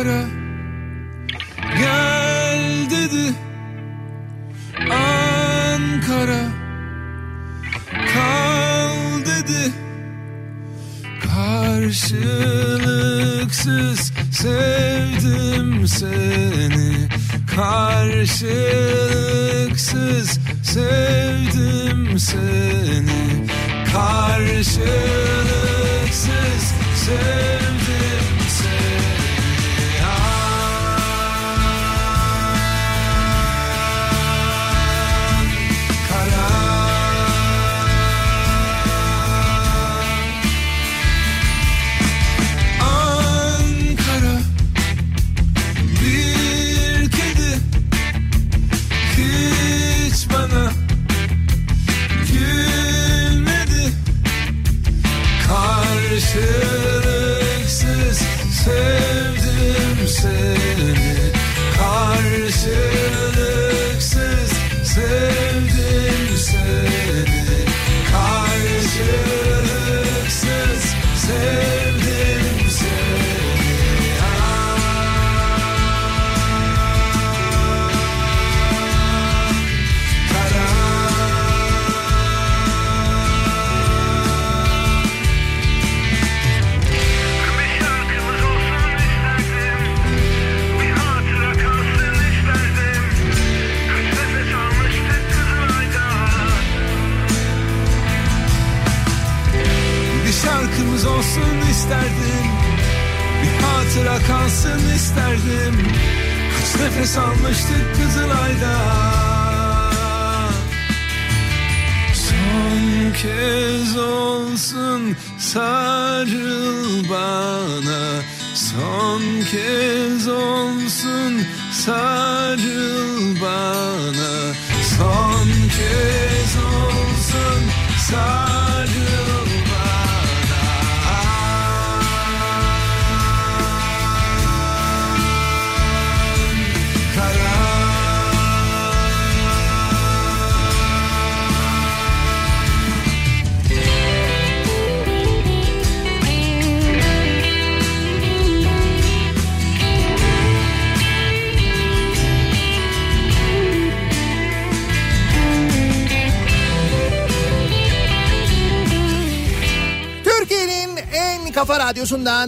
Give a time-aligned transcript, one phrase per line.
[0.00, 0.39] Ankara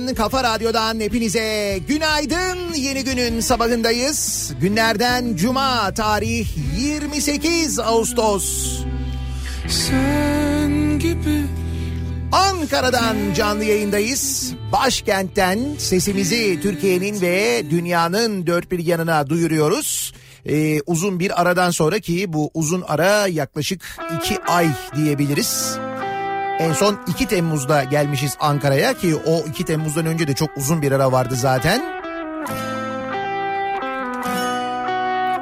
[0.03, 2.75] radyosundan, kafa radyodan hepinize günaydın.
[2.75, 4.53] Yeni günün sabahındayız.
[4.61, 6.47] Günlerden cuma tarih
[6.79, 8.79] 28 Ağustos.
[9.69, 11.43] Sen gibi
[12.33, 14.55] Ankara'dan canlı yayındayız.
[14.73, 20.13] Başkentten sesimizi Türkiye'nin ve dünyanın dört bir yanına duyuruyoruz.
[20.47, 25.79] Ee, uzun bir aradan sonra ki bu uzun ara yaklaşık iki ay diyebiliriz.
[26.63, 30.93] En son 2 Temmuz'da gelmişiz Ankara'ya ki o 2 Temmuz'dan önce de çok uzun bir
[30.93, 31.83] ara vardı zaten.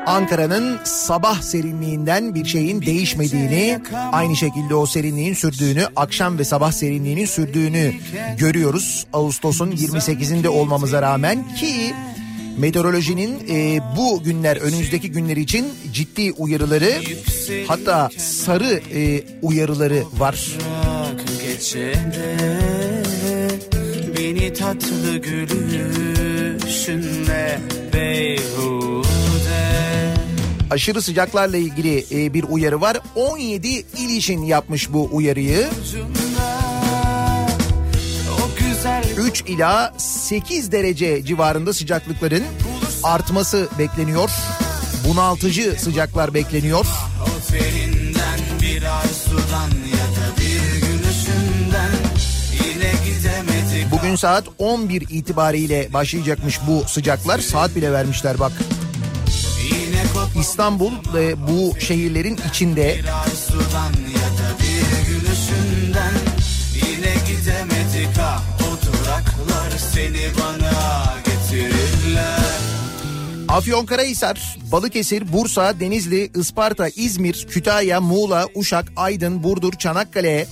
[0.07, 3.79] Ankara'nın sabah serinliğinden bir şeyin değişmediğini,
[4.13, 7.95] aynı şekilde o serinliğin sürdüğünü, akşam ve sabah serinliğinin sürdüğünü
[8.39, 9.07] görüyoruz.
[9.13, 11.95] Ağustos'un 28'inde olmamıza rağmen ki
[12.61, 16.93] meteorolojinin e, bu günler önümüzdeki günler için ciddi uyarıları
[17.67, 20.47] hatta sarı e, uyarıları var.
[24.17, 26.41] Beni tatlı gülüşünle
[27.95, 29.11] beyhude
[30.71, 32.99] Aşırı sıcaklarla ilgili e, bir uyarı var.
[33.15, 35.69] 17 il için yapmış bu uyarıyı.
[35.83, 36.60] Güzel
[39.21, 42.45] 3 ila 8 derece civarında sıcaklıkların
[43.03, 44.31] artması bekleniyor.
[45.09, 46.87] Bunaltıcı sıcaklar bekleniyor.
[47.23, 51.91] o teninden bir arzudan ya da bir gülüşünden
[52.53, 57.39] Yine gidemedik Bugün saat 11 itibariyle başlayacakmış bu sıcaklar.
[57.39, 58.53] Saat bile vermişler bak.
[60.41, 63.01] İstanbul ve bu şehirlerin içinde
[66.75, 67.90] Yine gidemedik
[69.95, 70.71] seni bana
[73.51, 80.47] Afyonkarahisar, Balıkesir, Bursa, Denizli, Isparta, İzmir, Kütahya, Muğla, Uşak, Aydın, Burdur, Çanakkale,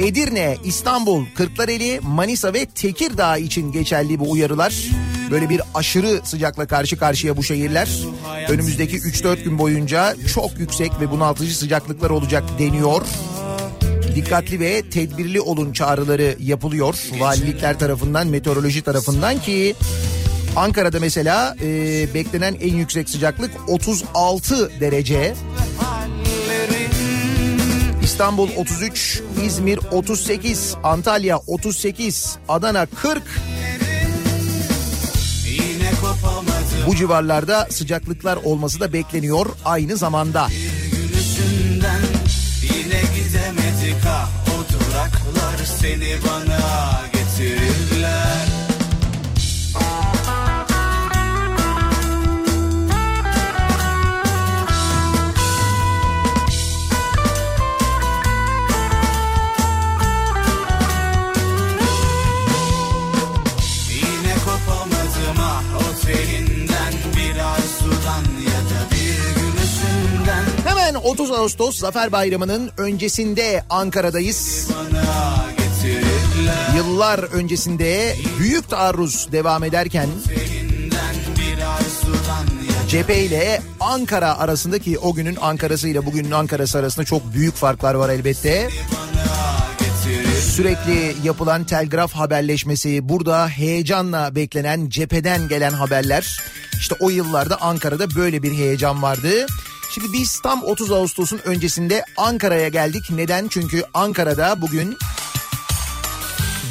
[0.00, 4.74] Edirne, İstanbul, Kırklareli, Manisa ve Tekirdağ için geçerli bu uyarılar.
[5.30, 7.88] Böyle bir aşırı sıcakla karşı karşıya bu şehirler.
[8.48, 13.02] Önümüzdeki 3-4 gün boyunca çok yüksek ve bunaltıcı sıcaklıklar olacak deniyor.
[14.18, 19.74] Dikkatli ve tedbirli olun çağrıları yapılıyor valilikler tarafından, meteoroloji tarafından ki
[20.56, 21.66] Ankara'da mesela e,
[22.14, 25.34] beklenen en yüksek sıcaklık 36 derece.
[28.02, 33.22] İstanbul 33, İzmir 38, Antalya 38, Adana 40.
[35.46, 40.48] Yine kopamadım Bu civarlarda sıcaklıklar olması da bekleniyor aynı zamanda.
[45.64, 48.48] Seni bana getirirler
[63.90, 64.34] Yine
[65.34, 65.62] ah
[70.64, 74.57] Hemen 30 Ağustos Zafer Bayramı'nın öncesinde Ankara'dayız.
[76.76, 80.08] Yıllar öncesinde büyük taarruz devam ederken
[82.88, 88.08] cephe ile Ankara arasındaki o günün Ankara'sı ile bugünün Ankara'sı arasında çok büyük farklar var
[88.08, 88.68] elbette.
[90.54, 96.40] Sürekli yapılan telgraf haberleşmesi, burada heyecanla beklenen cepheden gelen haberler.
[96.78, 99.46] İşte o yıllarda Ankara'da böyle bir heyecan vardı.
[99.94, 103.02] Şimdi biz tam 30 Ağustos'un öncesinde Ankara'ya geldik.
[103.10, 103.48] Neden?
[103.48, 104.96] Çünkü Ankara'da bugün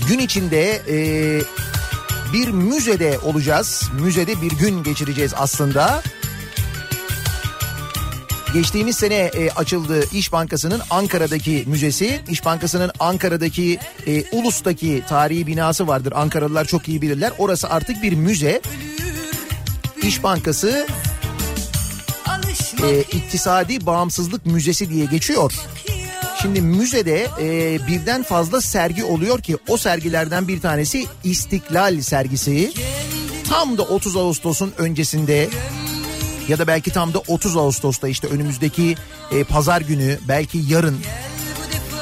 [0.07, 0.97] gün içinde e,
[2.33, 3.83] bir müzede olacağız.
[4.01, 6.03] Müzede bir gün geçireceğiz aslında.
[8.53, 12.21] Geçtiğimiz sene e, açıldı İş Bankası'nın Ankara'daki müzesi.
[12.29, 16.13] İş Bankası'nın Ankara'daki e, Ulus'taki tarihi binası vardır.
[16.15, 17.31] Ankaralılar çok iyi bilirler.
[17.37, 18.61] Orası artık bir müze.
[20.03, 20.87] İş Bankası
[22.83, 25.53] e, İktisadi Bağımsızlık Müzesi diye geçiyor.
[26.41, 32.73] Şimdi müzede e, birden fazla sergi oluyor ki o sergilerden bir tanesi İstiklal sergisi.
[33.49, 35.49] Tam da 30 Ağustos'un öncesinde
[36.47, 38.95] ya da belki tam da 30 Ağustos'ta işte önümüzdeki
[39.31, 40.97] e, pazar günü belki yarın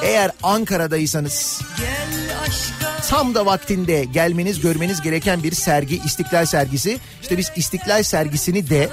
[0.03, 1.61] eğer Ankara'daysanız
[3.09, 6.99] tam da vaktinde gelmeniz görmeniz gereken bir sergi İstiklal sergisi.
[7.21, 8.89] İşte biz İstiklal sergisini de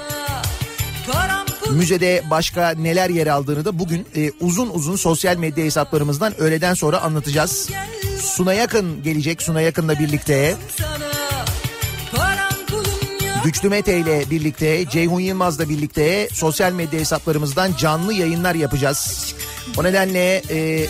[1.73, 7.01] müzede başka neler yer aldığını da bugün e, uzun uzun sosyal medya hesaplarımızdan öğleden sonra
[7.01, 7.69] anlatacağız.
[8.19, 10.55] Suna Yakın gelecek Suna Yakın'la birlikte.
[13.43, 19.33] Güçlü Mete ile birlikte, Ceyhun Yılmaz'la birlikte sosyal medya hesaplarımızdan canlı yayınlar yapacağız.
[19.77, 20.87] O nedenle e,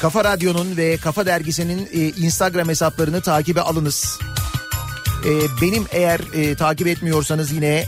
[0.00, 4.18] Kafa Radyo'nun ve Kafa Dergisi'nin e, Instagram hesaplarını takibe alınız.
[5.24, 5.30] E,
[5.62, 7.86] benim eğer e, takip etmiyorsanız yine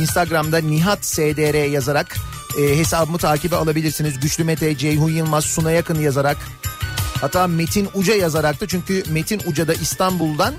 [0.00, 2.16] Instagram'da Nihat SDR yazarak
[2.60, 4.20] e, hesabımı takibe alabilirsiniz.
[4.20, 6.36] Güçlü Mete, Ceyhun Yılmaz, Suna Yakın yazarak.
[7.20, 10.54] Hatta Metin Uca yazarak da çünkü Metin Uca da İstanbul'dan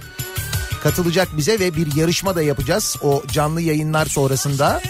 [0.84, 4.82] katılacak bize ve bir yarışma da yapacağız o canlı yayınlar sonrasında.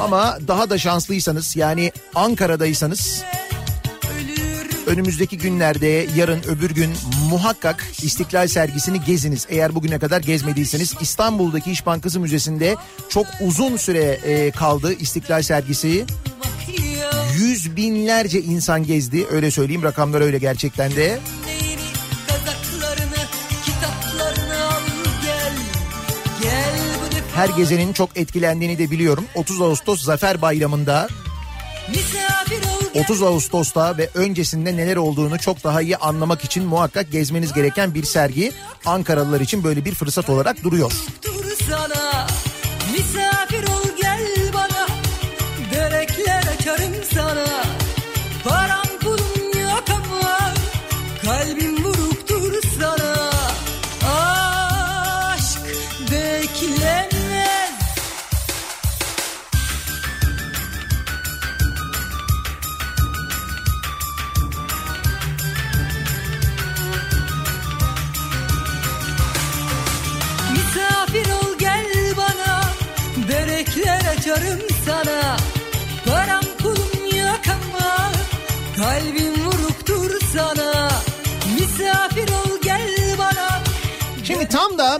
[0.00, 3.22] Ama daha da şanslıysanız yani Ankara'daysanız
[4.86, 6.94] önümüzdeki günlerde yarın öbür gün
[7.26, 9.46] muhakkak İstiklal sergisini geziniz.
[9.48, 12.76] Eğer bugüne kadar gezmediyseniz İstanbul'daki İş Bankası Müzesi'nde
[13.08, 16.04] çok uzun süre e, kaldı İstiklal sergisi.
[17.38, 21.18] Yüz binlerce insan gezdi öyle söyleyeyim rakamlar öyle gerçekten de.
[27.34, 29.24] Her gezenin çok etkilendiğini de biliyorum.
[29.34, 31.08] 30 Ağustos Zafer Bayramı'nda
[32.94, 38.04] 30 Ağustos'ta ve öncesinde neler olduğunu çok daha iyi anlamak için muhakkak gezmeniz gereken bir
[38.04, 38.52] sergi
[38.86, 40.92] Ankaralılar için böyle bir fırsat olarak duruyor.
[41.24, 41.35] Dur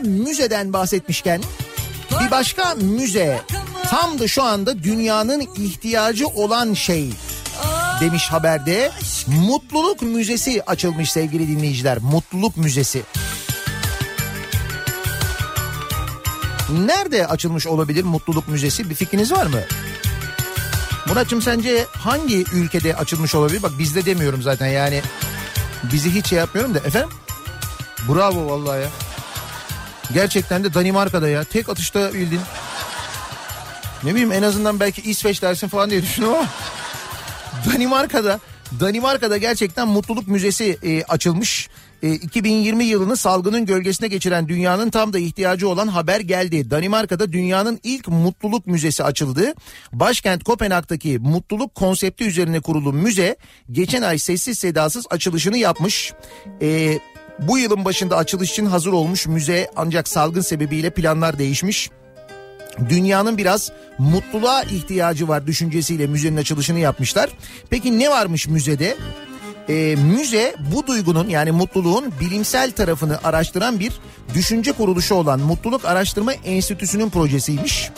[0.07, 1.41] müzeden bahsetmişken
[2.21, 3.41] bir başka müze
[3.89, 7.09] tam da şu anda dünyanın ihtiyacı olan şey
[8.01, 8.91] demiş haberde.
[9.27, 11.97] Mutluluk Müzesi açılmış sevgili dinleyiciler.
[11.97, 13.03] Mutluluk Müzesi.
[16.85, 18.89] Nerede açılmış olabilir Mutluluk Müzesi?
[18.89, 19.59] Bir fikriniz var mı?
[21.07, 23.63] Muratçım sence hangi ülkede açılmış olabilir?
[23.63, 25.01] Bak bizde demiyorum zaten yani.
[25.93, 27.09] Bizi hiç şey yapmıyorum da efendim.
[28.09, 28.89] Bravo vallahi ya.
[30.13, 31.43] Gerçekten de Danimarka'da ya.
[31.43, 32.39] Tek atışta bildin.
[34.03, 36.45] Ne bileyim en azından belki İsveç dersin falan diye düşündüm ama.
[37.71, 38.39] Danimarka'da
[38.79, 41.69] Danimarka'da gerçekten mutluluk müzesi e, açılmış.
[42.03, 46.71] E, 2020 yılını salgının gölgesine geçiren dünyanın tam da ihtiyacı olan haber geldi.
[46.71, 49.53] Danimarka'da dünyanın ilk mutluluk müzesi açıldı.
[49.93, 53.37] Başkent Kopenhag'daki mutluluk konsepti üzerine kurulu müze
[53.71, 56.13] geçen ay sessiz sedasız açılışını yapmış.
[56.61, 56.99] E,
[57.39, 61.89] bu yılın başında açılış için hazır olmuş müze ancak salgın sebebiyle planlar değişmiş
[62.89, 67.29] dünyanın biraz mutluluğa ihtiyacı var düşüncesiyle müzenin açılışını yapmışlar.
[67.69, 68.97] Peki ne varmış müzede?
[69.69, 73.93] Ee, müze bu duygunun yani mutluluğun bilimsel tarafını araştıran bir
[74.33, 77.89] düşünce kuruluşu olan Mutluluk Araştırma Enstitüsü'nün projesiymiş.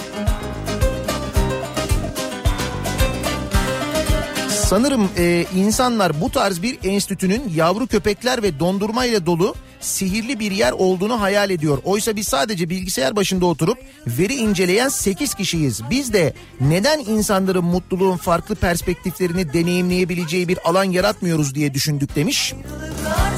[4.69, 10.71] Sanırım e, insanlar bu tarz bir enstitünün yavru köpekler ve dondurmayla dolu sihirli bir yer
[10.71, 11.77] olduğunu hayal ediyor.
[11.83, 15.81] Oysa biz sadece bilgisayar başında oturup veri inceleyen 8 kişiyiz.
[15.89, 22.53] Biz de neden insanların mutluluğun farklı perspektiflerini deneyimleyebileceği bir alan yaratmıyoruz diye düşündük demiş.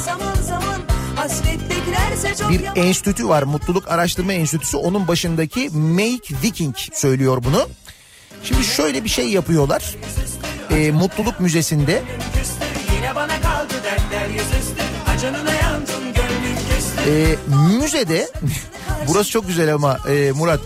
[0.05, 0.81] zaman zaman
[2.49, 7.67] Bir enstitü var Mutluluk Araştırma Enstitüsü onun başındaki Make Viking söylüyor bunu.
[8.43, 9.95] Şimdi şöyle bir şey yapıyorlar.
[10.71, 12.01] Ee, Mutluluk Müzesi'nde
[17.07, 18.29] Ee, müzede
[19.07, 20.59] burası çok güzel ama e, Murat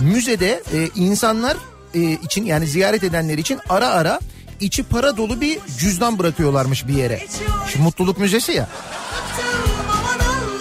[0.00, 1.56] müzede e, insanlar
[1.94, 4.20] e, için yani ziyaret edenler için ara ara
[4.60, 7.26] içi para dolu bir cüzdan bırakıyorlarmış bir yere.
[7.68, 8.68] Şu mutluluk müzesi ya.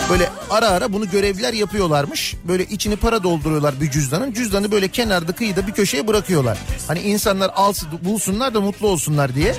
[0.10, 2.36] Böyle ara ara bunu görevliler yapıyorlarmış.
[2.44, 4.34] Böyle içini para dolduruyorlar bir cüzdanın.
[4.34, 6.58] Cüzdanı böyle kenarda kıyıda bir köşeye bırakıyorlar.
[6.88, 9.56] Hani insanlar alsın bulsunlar da mutlu olsunlar diye.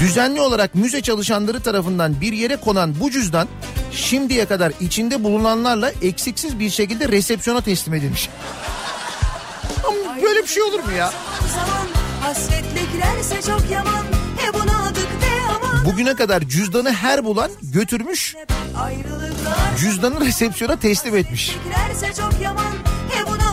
[0.00, 3.48] Düzenli olarak müze çalışanları tarafından bir yere konan bu cüzdan
[3.92, 8.28] şimdiye kadar içinde bulunanlarla eksiksiz bir şekilde resepsiyona teslim edilmiş.
[9.84, 11.12] Ama böyle bir şey olur mu ya?
[12.20, 14.04] hasretle girerse çok yaman.
[14.36, 14.81] He buna.
[15.84, 18.36] Bugüne kadar cüzdanı her bulan götürmüş
[19.78, 21.56] cüzdanı resepsiyona teslim etmiş.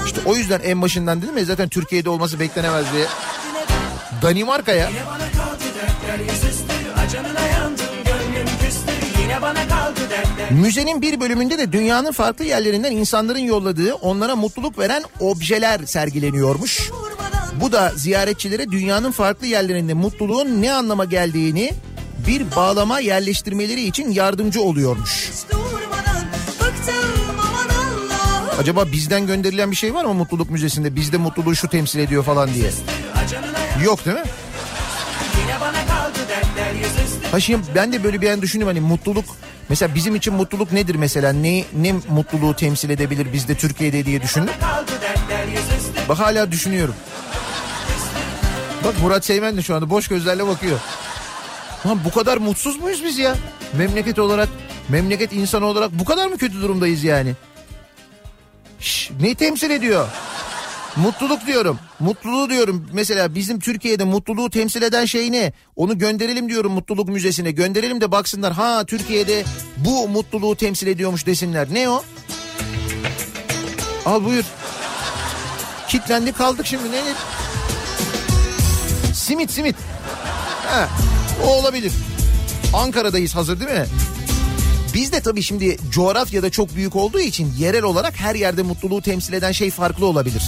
[0.05, 3.05] İşte o yüzden en başından dedim ya zaten Türkiye'de olması beklenemez diye.
[4.21, 4.89] Danimarka'ya
[10.51, 16.91] Müzenin bir bölümünde de dünyanın farklı yerlerinden insanların yolladığı onlara mutluluk veren objeler sergileniyormuş.
[17.62, 21.71] Bu da ziyaretçilere dünyanın farklı yerlerinde mutluluğun ne anlama geldiğini
[22.27, 25.29] bir bağlama yerleştirmeleri için yardımcı oluyormuş.
[28.59, 30.95] Acaba bizden gönderilen bir şey var mı mutluluk müzesinde?
[30.95, 32.71] Bizde mutluluğu şu temsil ediyor falan diye.
[33.83, 34.23] Yok değil mi?
[37.31, 39.25] Ha şimdi ben de böyle bir an düşündüm hani mutluluk
[39.69, 44.53] mesela bizim için mutluluk nedir mesela ne ne mutluluğu temsil edebilir bizde Türkiye'de diye düşündüm.
[46.09, 46.95] Bak hala düşünüyorum.
[48.85, 50.79] Bak Murat Seymen de şu anda boş gözlerle bakıyor.
[51.86, 53.36] Lan bu kadar mutsuz muyuz biz ya?
[53.77, 54.50] Memleket olarak,
[54.89, 57.33] memleket insanı olarak bu kadar mı kötü durumdayız yani?
[58.79, 60.07] Şş, ne temsil ediyor?
[60.95, 61.79] Mutluluk diyorum.
[62.00, 62.89] Mutluluğu diyorum.
[62.93, 65.53] Mesela bizim Türkiye'de mutluluğu temsil eden şey ne?
[65.75, 67.51] Onu gönderelim diyorum mutluluk müzesine.
[67.51, 68.53] Gönderelim de baksınlar.
[68.53, 69.43] Ha Türkiye'de
[69.77, 71.67] bu mutluluğu temsil ediyormuş desinler.
[71.71, 72.03] Ne o?
[74.05, 74.43] Al buyur.
[75.88, 76.91] Kitlendik kaldık şimdi.
[76.91, 77.01] Ne?
[79.13, 79.75] Simit simit.
[80.67, 80.89] Ha,
[81.43, 81.91] o olabilir.
[82.74, 83.86] Ankara'dayız hazır değil mi?
[84.93, 89.34] Biz de tabii şimdi coğrafyada çok büyük olduğu için yerel olarak her yerde mutluluğu temsil
[89.34, 90.43] eden şey farklı olabilir.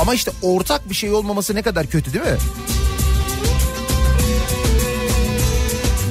[0.00, 2.38] Ama işte ortak bir şey olmaması ne kadar kötü değil mi?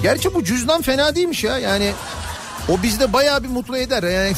[0.04, 1.92] Gerçi bu cüzdan fena değilmiş ya yani
[2.70, 4.34] o bizde bayağı bir mutlu eder yani.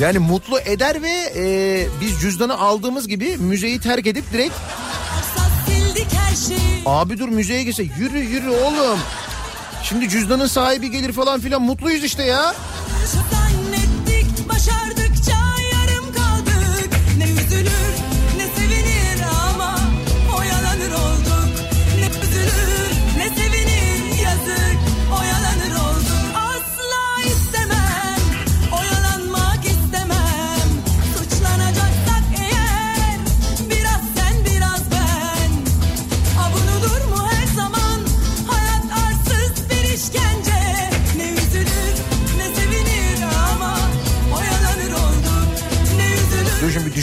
[0.00, 4.54] Yani mutlu eder ve e, biz cüzdanı aldığımız gibi müzeyi terk edip direkt
[6.86, 8.98] abi dur müzeye gitse yürü yürü oğlum.
[9.82, 12.54] Şimdi cüzdanın sahibi gelir falan filan mutluyuz işte ya.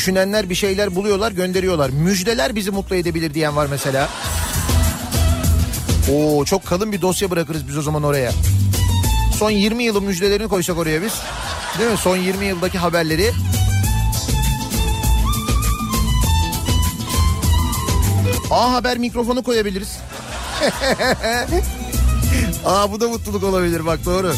[0.06, 1.90] Düşünenler bir şeyler buluyorlar gönderiyorlar.
[1.90, 4.10] Müjdeler bizi mutlu edebilir diyen var mesela.
[6.12, 8.32] Oo çok kalın bir dosya bırakırız biz o zaman oraya.
[9.38, 11.14] Son 20 yılın müjdelerini koysak oraya biz.
[11.80, 11.98] Değil mi?
[11.98, 13.32] Son 20 yıldaki haberleri.
[18.52, 19.98] A Haber mikrofonu koyabiliriz.
[22.66, 24.34] Aa bu da mutluluk olabilir bak doğru.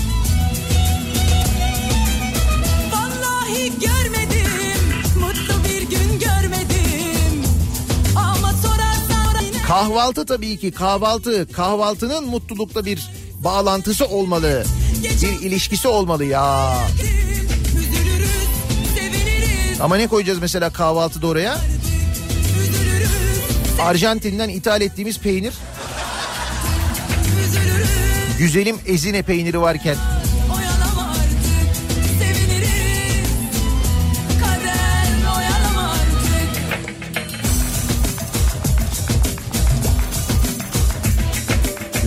[2.91, 4.46] Vallahi görmedim,
[9.67, 11.51] Kahvaltı tabii ki kahvaltı.
[11.51, 13.09] Kahvaltının mutlulukla bir
[13.43, 14.63] bağlantısı olmalı.
[15.21, 16.77] Bir ilişkisi olmalı ya.
[19.81, 21.57] Ama ne koyacağız mesela kahvaltıda oraya?
[23.81, 25.53] Arjantin'den ithal ettiğimiz peynir.
[28.39, 29.95] Güzelim ezine peyniri varken.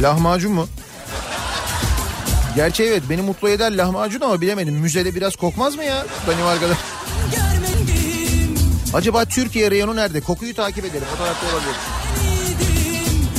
[0.01, 0.67] Lahmacun mu?
[2.57, 4.75] Gerçi evet beni mutlu eder lahmacun ama bilemedim.
[4.75, 6.75] Müzede biraz kokmaz mı ya Danimarka'da?
[8.95, 10.21] Acaba Türkiye reyonu nerede?
[10.21, 11.07] Kokuyu takip edelim.
[11.15, 11.75] O tarafta olabilir.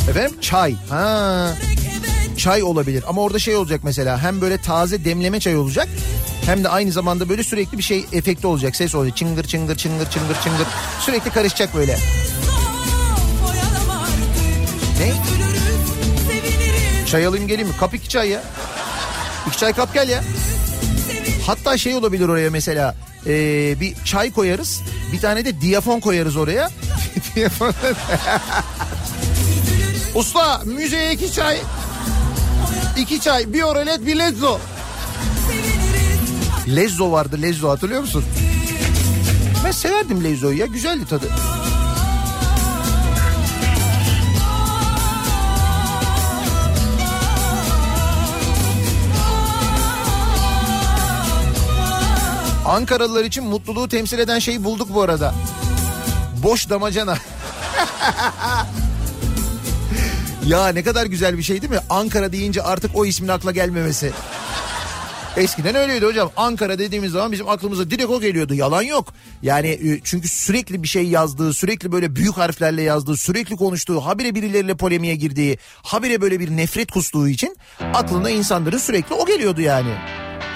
[0.10, 0.76] Efendim çay.
[0.90, 1.54] Ha.
[2.38, 5.88] Çay olabilir ama orada şey olacak mesela hem böyle taze demleme çay olacak
[6.46, 8.76] hem de aynı zamanda böyle sürekli bir şey efekti olacak.
[8.76, 10.68] Ses olacak çıngır çıngır çıngır çıngır çıngır
[11.00, 11.98] sürekli karışacak böyle.
[15.00, 15.41] Ne?
[17.12, 17.78] Çay alayım geleyim mi?
[17.78, 18.44] Kap iki çay ya.
[19.48, 20.24] İki çay kap gel ya.
[21.46, 22.96] Hatta şey olabilir oraya mesela
[23.28, 24.82] ee, bir çay koyarız
[25.14, 26.70] bir tane de diyafon koyarız oraya.
[30.16, 31.58] Usta müzeye iki çay.
[32.98, 34.60] İki çay bir oralet bir lezzo.
[36.76, 38.26] Lezzo vardı lezzo hatırlıyor musun?
[39.66, 41.26] Ben severdim lezzoyu ya güzeldi tadı.
[52.72, 55.36] Ankaralılar için mutluluğu temsil eden şeyi bulduk bu arada.
[56.44, 57.18] Boş damacana.
[60.46, 61.80] ya ne kadar güzel bir şey değil mi?
[61.90, 64.12] Ankara deyince artık o ismin akla gelmemesi.
[65.38, 66.32] Eskiden öyleydi hocam.
[66.38, 68.54] Ankara dediğimiz zaman bizim aklımıza direkt o geliyordu.
[68.54, 69.14] Yalan yok.
[69.42, 74.36] Yani e, çünkü sürekli bir şey yazdığı, sürekli böyle büyük harflerle yazdığı, sürekli konuştuğu, habire
[74.36, 77.58] birileriyle polemiğe girdiği, habire böyle bir nefret kustuğu için
[77.94, 79.94] aklına insanların sürekli o geliyordu yani.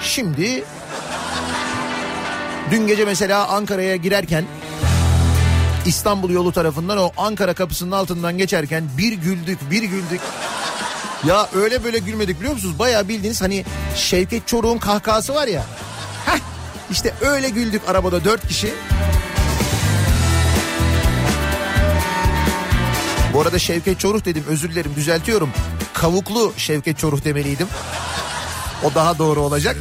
[0.02, 0.64] Şimdi
[2.70, 4.44] dün gece mesela Ankara'ya girerken
[5.86, 10.20] İstanbul yolu tarafından o Ankara kapısının altından geçerken bir güldük bir güldük.
[11.26, 12.78] Ya öyle böyle gülmedik biliyor musunuz?
[12.78, 13.64] Bayağı bildiğiniz hani
[13.96, 15.64] Şevket Çoruk'un kahkahası var ya.
[16.26, 16.38] Heh,
[16.90, 18.74] işte öyle güldük arabada dört kişi.
[23.34, 25.50] Bu arada Şevket Çoruk dedim özür dilerim düzeltiyorum.
[25.94, 27.68] Kavuklu Şevket Çoruk demeliydim.
[28.84, 29.76] O daha doğru olacak.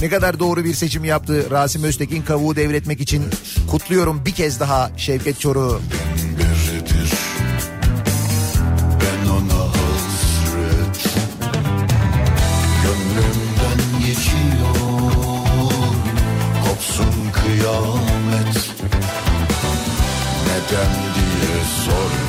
[0.00, 3.24] Ne kadar doğru bir seçim yaptı Rasim Öztekin kavuğu devretmek için.
[3.70, 5.40] Kutluyorum bir kez daha Şevket
[17.32, 18.54] kıyamet.
[20.46, 22.27] Neden diye sorma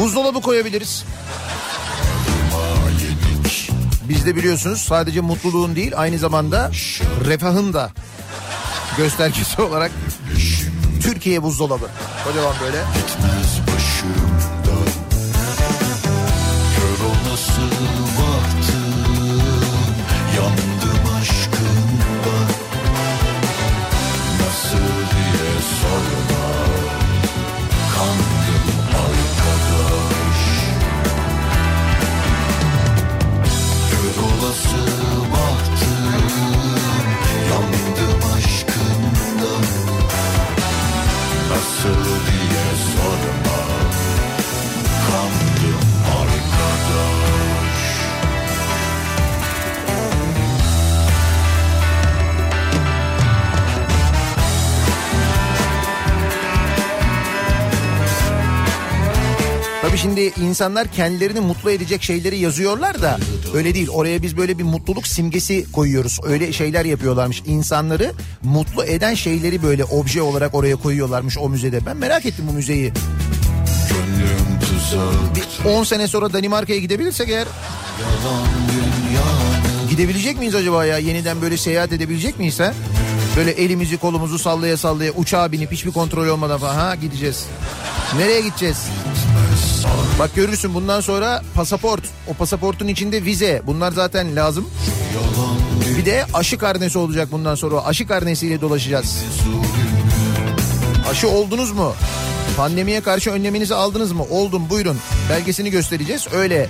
[0.00, 1.04] Buzdolabı koyabiliriz.
[4.08, 6.70] Bizde biliyorsunuz sadece mutluluğun değil aynı zamanda
[7.24, 7.90] refahın da
[8.96, 9.90] göstergesi olarak
[11.02, 11.88] Türkiye buzdolabı.
[12.24, 12.76] Kocaman böyle.
[12.76, 14.86] Gitmez başımdan
[16.76, 17.60] Kör olası
[59.92, 63.18] Tabii şimdi insanlar kendilerini mutlu edecek şeyleri yazıyorlar da
[63.54, 63.88] öyle değil.
[63.88, 66.20] Oraya biz böyle bir mutluluk simgesi koyuyoruz.
[66.24, 67.42] Öyle şeyler yapıyorlarmış.
[67.46, 71.86] İnsanları mutlu eden şeyleri böyle obje olarak oraya koyuyorlarmış o müzede.
[71.86, 72.92] Ben merak ettim bu müzeyi.
[73.90, 77.46] Gönlüm tuzak Bir 10 sene sonra Danimarka'ya gidebilirsek eğer
[79.90, 80.98] Gidebilecek miyiz acaba ya?
[80.98, 82.74] Yeniden böyle seyahat edebilecek miyiz ha?
[83.36, 87.46] Böyle elimizi kolumuzu sallaya sallaya uçağa binip hiçbir kontrol olmadan falan ha gideceğiz.
[88.18, 88.86] Nereye gideceğiz?
[90.18, 92.02] Bak görürsün bundan sonra pasaport.
[92.28, 93.62] O pasaportun içinde vize.
[93.66, 94.68] Bunlar zaten lazım.
[95.98, 97.84] Bir de aşı karnesi olacak bundan sonra.
[97.84, 99.18] Aşı karnesiyle dolaşacağız.
[101.10, 101.94] Aşı oldunuz mu?
[102.56, 104.24] Pandemiye karşı önleminizi aldınız mı?
[104.30, 104.98] Oldum buyurun.
[105.30, 106.26] Belgesini göstereceğiz.
[106.32, 106.68] Öyle.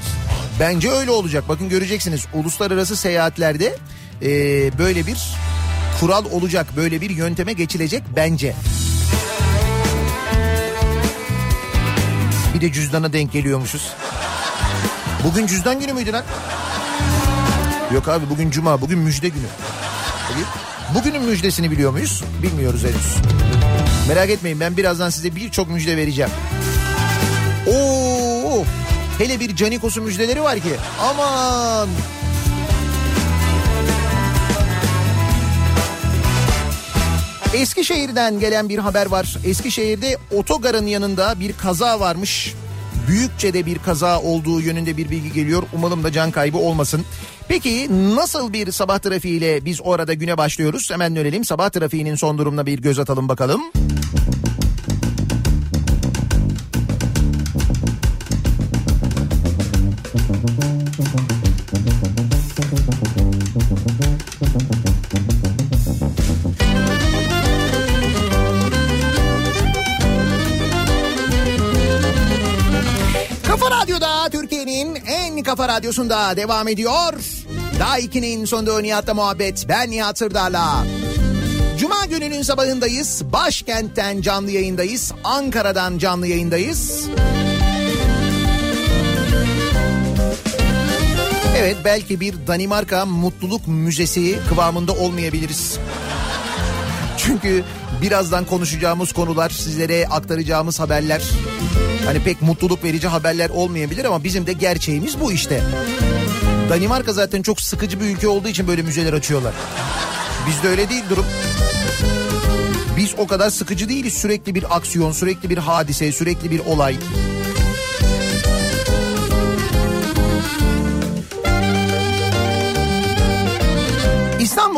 [0.61, 1.44] Bence öyle olacak.
[1.48, 2.26] Bakın göreceksiniz.
[2.35, 3.76] Uluslararası seyahatlerde
[4.22, 4.28] e,
[4.78, 5.18] böyle bir
[6.00, 6.66] kural olacak.
[6.76, 8.48] Böyle bir yönteme geçilecek bence.
[8.48, 8.82] Bir
[12.62, 13.92] de cüzdana denk geliyormuşuz.
[15.25, 16.25] Bugün cüzdan günü müydü lan?
[17.94, 19.46] Yok abi bugün cuma, bugün müjde günü.
[20.31, 20.46] Bugün,
[20.94, 22.25] bugünün müjdesini biliyor muyuz?
[22.42, 23.16] Bilmiyoruz henüz.
[24.09, 26.31] Merak etmeyin ben birazdan size birçok müjde vereceğim.
[27.66, 28.64] Oo!
[29.18, 30.72] Hele bir Canikos'un müjdeleri var ki.
[31.01, 31.88] Aman!
[37.55, 39.37] Eskişehir'den gelen bir haber var.
[39.45, 42.55] Eskişehir'de otogarın yanında bir kaza varmış.
[43.09, 45.62] Büyükçe de bir kaza olduğu yönünde bir bilgi geliyor.
[45.73, 47.05] Umalım da can kaybı olmasın.
[47.49, 50.91] Peki nasıl bir sabah trafiğiyle biz orada güne başlıyoruz?
[50.91, 51.45] Hemen dönelim.
[51.45, 53.62] Sabah trafiğinin son durumuna bir göz atalım bakalım.
[53.73, 54.02] Kafa
[75.42, 77.12] En kafa radyosunda devam ediyor.
[77.81, 79.66] Daha 2'nin sonunda Nihat'la muhabbet.
[79.68, 80.85] Ben Nihat Sırdar'la.
[81.78, 83.22] Cuma gününün sabahındayız.
[83.33, 85.12] Başkentten canlı yayındayız.
[85.24, 87.09] Ankara'dan canlı yayındayız.
[91.57, 95.78] Evet belki bir Danimarka mutluluk müzesi kıvamında olmayabiliriz.
[97.26, 97.64] Çünkü
[98.02, 101.22] birazdan konuşacağımız konular, sizlere aktaracağımız haberler
[102.04, 105.62] hani pek mutluluk verici haberler olmayabilir ama bizim de gerçeğimiz bu işte.
[106.70, 109.54] Danimarka zaten çok sıkıcı bir ülke olduğu için böyle müzeler açıyorlar.
[110.48, 111.26] Bizde öyle değil durum.
[112.96, 114.14] Biz o kadar sıkıcı değiliz.
[114.14, 116.96] Sürekli bir aksiyon, sürekli bir hadise, sürekli bir olay.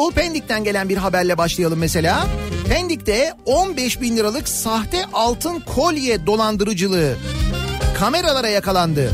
[0.05, 2.27] İstanbul Pendik'ten gelen bir haberle başlayalım mesela.
[2.69, 7.17] Pendik'te 15 bin liralık sahte altın kolye dolandırıcılığı
[7.99, 9.12] kameralara yakalandı.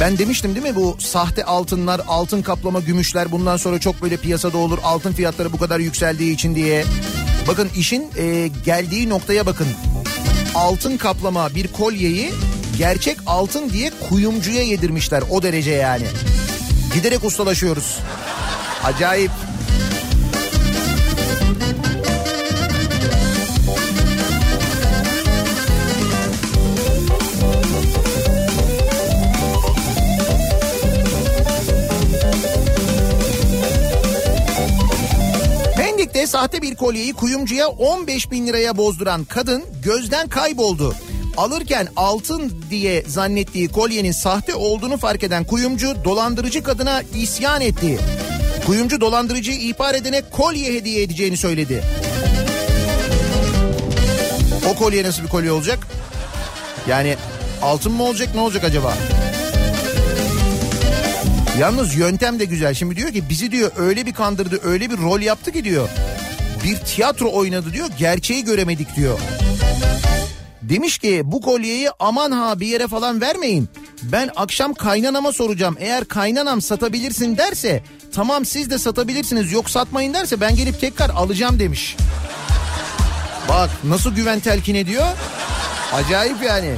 [0.00, 4.58] Ben demiştim değil mi bu sahte altınlar, altın kaplama gümüşler bundan sonra çok böyle piyasada
[4.58, 4.78] olur.
[4.84, 6.84] Altın fiyatları bu kadar yükseldiği için diye.
[7.48, 9.68] Bakın işin e, geldiği noktaya bakın.
[10.54, 12.30] Altın kaplama bir kolyeyi
[12.78, 16.06] gerçek altın diye kuyumcuya yedirmişler o derece yani.
[16.94, 17.98] Giderek ustalaşıyoruz.
[18.84, 19.30] Acayip.
[35.76, 40.94] Pendik'te sahte bir kolyeyi kuyumcuya 15 bin liraya bozduran kadın gözden kayboldu.
[41.36, 47.98] Alırken altın diye zannettiği kolyenin sahte olduğunu fark eden kuyumcu dolandırıcı kadına isyan etti.
[48.68, 51.84] Kuyumcu dolandırıcıyı ihbar edene kolye hediye edeceğini söyledi.
[54.70, 55.78] O kolye nasıl bir kolye olacak?
[56.88, 57.16] Yani
[57.62, 58.94] altın mı olacak ne olacak acaba?
[61.58, 62.74] Yalnız yöntem de güzel.
[62.74, 65.88] Şimdi diyor ki bizi diyor öyle bir kandırdı öyle bir rol yaptı ki diyor.
[66.64, 69.18] Bir tiyatro oynadı diyor gerçeği göremedik diyor.
[70.62, 73.68] Demiş ki bu kolyeyi aman ha bir yere falan vermeyin.
[74.02, 75.76] Ben akşam kaynanama soracağım.
[75.78, 81.58] Eğer kaynanam satabilirsin derse tamam siz de satabilirsiniz yok satmayın derse ben gelip tekrar alacağım
[81.58, 81.96] demiş.
[83.48, 85.06] Bak nasıl güven telkin ediyor.
[85.92, 86.74] Acayip yani.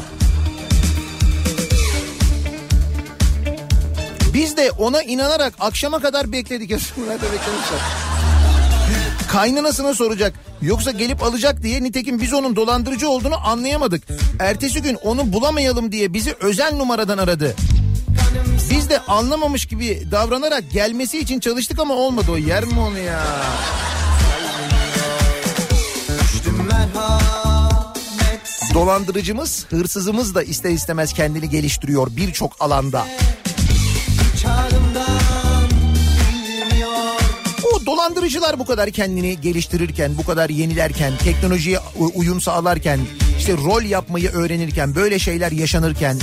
[4.34, 6.70] Biz de ona inanarak akşama kadar bekledik.
[6.96, 7.80] Bunlar da beklemişler.
[9.30, 10.34] Kaynanasına soracak.
[10.62, 14.02] Yoksa gelip alacak diye nitekim biz onun dolandırıcı olduğunu anlayamadık.
[14.40, 17.56] Ertesi gün onu bulamayalım diye bizi özel numaradan aradı.
[18.70, 23.22] Biz de anlamamış gibi davranarak gelmesi için çalıştık ama olmadı o yer mi onu ya?
[28.74, 33.06] Dolandırıcımız, hırsızımız da ister istemez kendini geliştiriyor birçok alanda.
[37.86, 41.78] Dolandırıcılar bu kadar kendini geliştirirken, bu kadar yenilerken, teknolojiye
[42.14, 43.00] uyum sağlarken,
[43.38, 46.18] işte rol yapmayı öğrenirken, böyle şeyler yaşanırken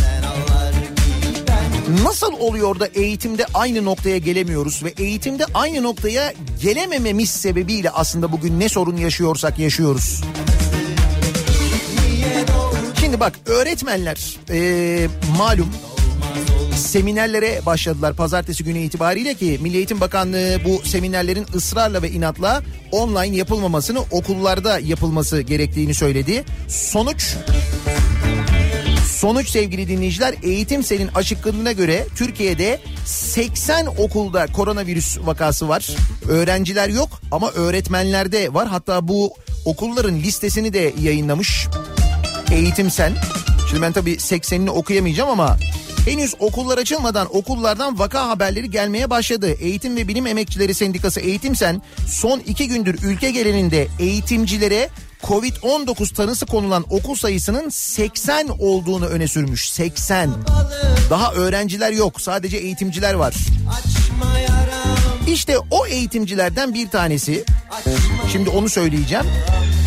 [2.03, 8.59] Nasıl oluyor da eğitimde aynı noktaya gelemiyoruz ve eğitimde aynı noktaya gelemememiz sebebiyle aslında bugün
[8.59, 10.21] ne sorun yaşıyorsak yaşıyoruz.
[12.99, 15.69] Şimdi bak öğretmenler eee, malum
[16.77, 22.61] seminerlere başladılar pazartesi günü itibariyle ki Milli Eğitim Bakanlığı bu seminerlerin ısrarla ve inatla
[22.91, 26.43] online yapılmamasını okullarda yapılması gerektiğini söyledi.
[26.67, 27.35] Sonuç
[29.17, 35.87] Sonuç sevgili dinleyiciler eğitim senin açıkladığına göre Türkiye'de 80 okulda koronavirüs vakası var.
[36.29, 38.67] Öğrenciler yok ama öğretmenlerde var.
[38.67, 39.33] Hatta bu
[39.65, 41.67] okulların listesini de yayınlamış.
[42.51, 43.13] Eğitim Sen.
[43.69, 45.57] Şimdi ben tabii 80'ini okuyamayacağım ama
[46.07, 49.51] henüz okullar açılmadan okullardan vaka haberleri gelmeye başladı.
[49.51, 54.89] Eğitim ve Bilim Emekçileri Sendikası Eğitim Sen son iki gündür ülke genelinde eğitimcilere
[55.23, 59.69] Covid-19 tanısı konulan okul sayısının 80 olduğunu öne sürmüş.
[59.71, 60.29] 80.
[61.09, 63.35] Daha öğrenciler yok sadece eğitimciler var.
[65.27, 67.43] İşte o eğitimcilerden bir tanesi
[68.31, 69.25] şimdi onu söyleyeceğim.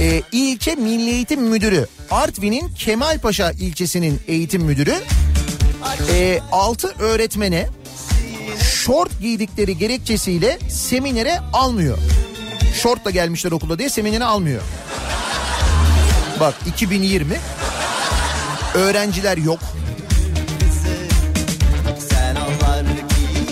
[0.00, 4.94] Ee, ilçe Milli Eğitim Müdürü Artvin'in Kemalpaşa ilçesinin eğitim müdürü
[6.12, 7.68] e, 6 öğretmene
[8.62, 11.98] şort giydikleri gerekçesiyle seminere almıyor.
[12.82, 14.62] Şortla gelmişler okula diye seminere almıyor.
[16.40, 17.40] Bak 2020
[18.74, 19.58] öğrenciler yok.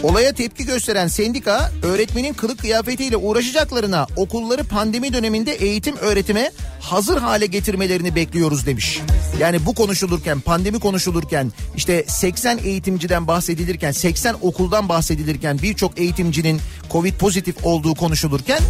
[0.02, 7.46] Olaya tepki gösteren sendika öğretmenin kılık kıyafetiyle uğraşacaklarına okulları pandemi döneminde eğitim öğretime hazır hale
[7.46, 9.00] getirmelerini bekliyoruz demiş.
[9.38, 16.60] Yani bu konuşulurken pandemi konuşulurken işte 80 eğitimciden bahsedilirken 80 okuldan bahsedilirken birçok eğitimcinin
[16.92, 18.60] covid pozitif olduğu konuşulurken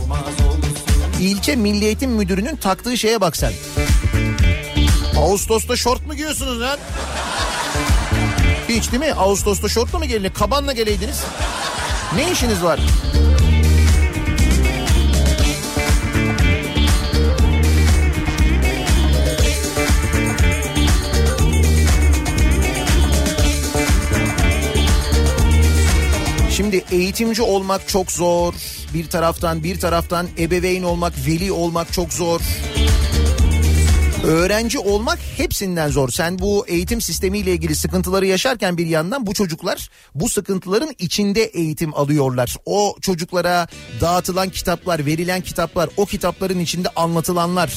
[1.20, 3.52] ilçe milli eğitim müdürünün taktığı şeye bak sen.
[5.18, 6.78] Ağustos'ta şort mu giyiyorsunuz lan?
[8.68, 9.12] Hiç değil mi?
[9.12, 10.30] Ağustos'ta şortla mı gelinir?
[10.30, 11.24] Kabanla geleydiniz.
[12.16, 12.80] Ne işiniz var?
[26.50, 28.54] Şimdi eğitimci olmak çok zor.
[28.94, 32.40] Bir taraftan bir taraftan ebeveyn olmak, veli olmak çok zor.
[34.24, 36.08] Öğrenci olmak hepsinden zor.
[36.08, 41.94] Sen bu eğitim sistemiyle ilgili sıkıntıları yaşarken bir yandan bu çocuklar bu sıkıntıların içinde eğitim
[41.94, 42.56] alıyorlar.
[42.66, 43.68] O çocuklara
[44.00, 47.72] dağıtılan kitaplar, verilen kitaplar, o kitapların içinde anlatılanlar.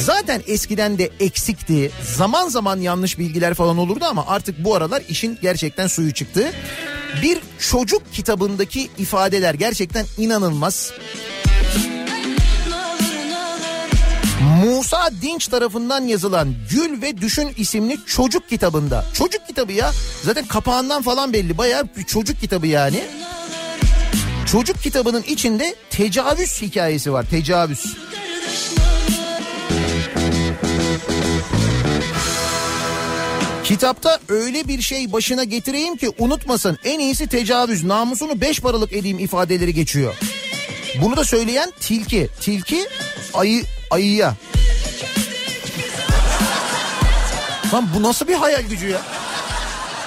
[0.00, 1.90] Zaten eskiden de eksikti.
[2.16, 6.52] Zaman zaman yanlış bilgiler falan olurdu ama artık bu aralar işin gerçekten suyu çıktı.
[7.22, 10.92] Bir çocuk kitabındaki ifadeler gerçekten inanılmaz.
[14.42, 19.04] Musa Dinç tarafından yazılan Gül ve Düşün isimli çocuk kitabında.
[19.14, 19.92] Çocuk kitabı ya.
[20.22, 21.58] Zaten kapağından falan belli.
[21.58, 23.04] Bayağı bir çocuk kitabı yani.
[24.52, 27.26] Çocuk kitabının içinde tecavüz hikayesi var.
[27.30, 27.96] Tecavüz.
[33.64, 36.78] Kitapta öyle bir şey başına getireyim ki unutmasın.
[36.84, 37.84] En iyisi tecavüz.
[37.84, 40.14] Namusunu beş paralık edeyim ifadeleri geçiyor.
[41.02, 42.28] Bunu da söyleyen tilki.
[42.40, 42.88] Tilki
[43.34, 44.34] ayı ayıya.
[47.74, 49.00] Lan bu nasıl bir hayal gücü ya?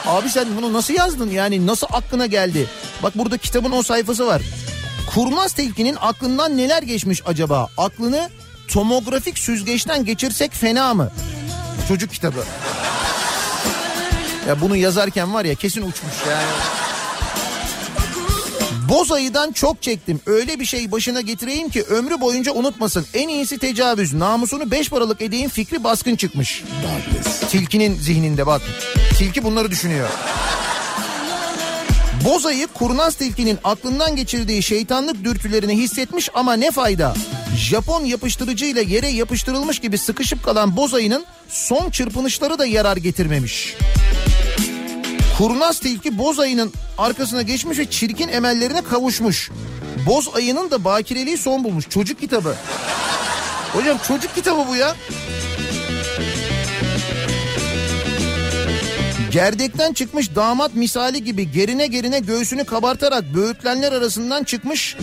[0.05, 2.67] Abi sen bunu nasıl yazdın yani nasıl aklına geldi?
[3.03, 4.41] Bak burada kitabın o sayfası var.
[5.13, 7.67] Kurnaz tilkinin aklından neler geçmiş acaba?
[7.77, 8.29] Aklını
[8.67, 11.11] tomografik süzgeçten geçirsek fena mı?
[11.87, 12.43] Çocuk kitabı.
[14.47, 16.45] Ya bunu yazarken var ya kesin uçmuş yani.
[18.89, 20.19] Boz ayıdan çok çektim.
[20.25, 23.05] Öyle bir şey başına getireyim ki ömrü boyunca unutmasın.
[23.13, 24.13] En iyisi tecavüz.
[24.13, 26.63] Namusunu beş paralık edeyim fikri baskın çıkmış.
[27.49, 28.61] Tilkinin zihninde bak.
[29.17, 30.09] Tilki bunları düşünüyor.
[32.25, 37.15] Bozayı kurnaz tilkinin aklından geçirdiği şeytanlık dürtülerini hissetmiş ama ne fayda?
[37.57, 43.75] Japon yapıştırıcıyla yere yapıştırılmış gibi sıkışıp kalan bozayının son çırpınışları da yarar getirmemiş.
[45.37, 49.51] Kurnaz tilki boz ayının arkasına geçmiş ve çirkin emellerine kavuşmuş.
[50.05, 51.89] Boz ayının da bakireliği son bulmuş.
[51.89, 52.55] Çocuk kitabı.
[53.73, 54.95] Hocam çocuk kitabı bu ya.
[59.31, 64.97] Gerdekten çıkmış damat misali gibi gerine gerine göğsünü kabartarak böğürtlenler arasından çıkmış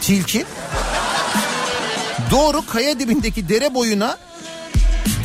[0.00, 0.44] tilki.
[2.30, 4.18] Doğru kaya dibindeki dere boyuna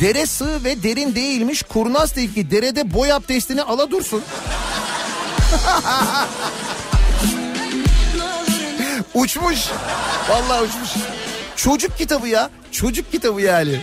[0.00, 4.22] dere sığ ve derin değilmiş kurnaz tilki derede boy abdestini ala dursun.
[9.14, 9.58] uçmuş.
[10.28, 10.88] Vallahi uçmuş.
[11.56, 12.50] Çocuk kitabı ya.
[12.72, 13.80] Çocuk kitabı yani.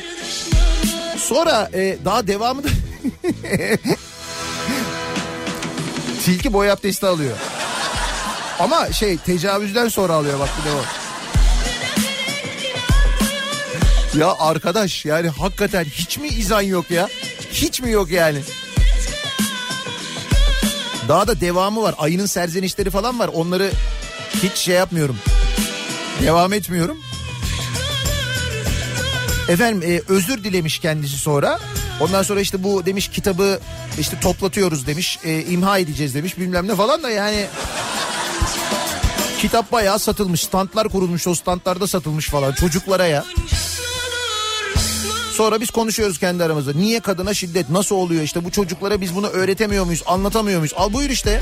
[1.17, 2.67] Sonra e, daha devamı da
[6.25, 7.37] Tilki boy abdesti alıyor.
[8.59, 11.02] Ama şey tecavüzden sonra alıyor bak bir de o.
[14.17, 17.09] Ya arkadaş yani hakikaten hiç mi izan yok ya?
[17.51, 18.39] Hiç mi yok yani?
[21.07, 21.95] Daha da devamı var.
[21.97, 23.29] Ayının serzenişleri falan var.
[23.33, 23.71] Onları
[24.43, 25.17] hiç şey yapmıyorum.
[26.21, 26.97] Devam etmiyorum.
[29.49, 31.59] Efendim e, özür dilemiş kendisi sonra.
[31.99, 33.59] Ondan sonra işte bu demiş kitabı
[33.99, 35.19] işte toplatıyoruz demiş.
[35.23, 37.45] E, imha edeceğiz demiş bilmem ne falan da yani.
[39.39, 40.41] Kitap bayağı satılmış.
[40.41, 43.25] Standlar kurulmuş o standlarda satılmış falan çocuklara ya.
[45.33, 46.73] Sonra biz konuşuyoruz kendi aramızda.
[46.73, 50.73] Niye kadına şiddet nasıl oluyor işte bu çocuklara biz bunu öğretemiyor muyuz anlatamıyor muyuz?
[50.77, 51.41] Al buyur işte.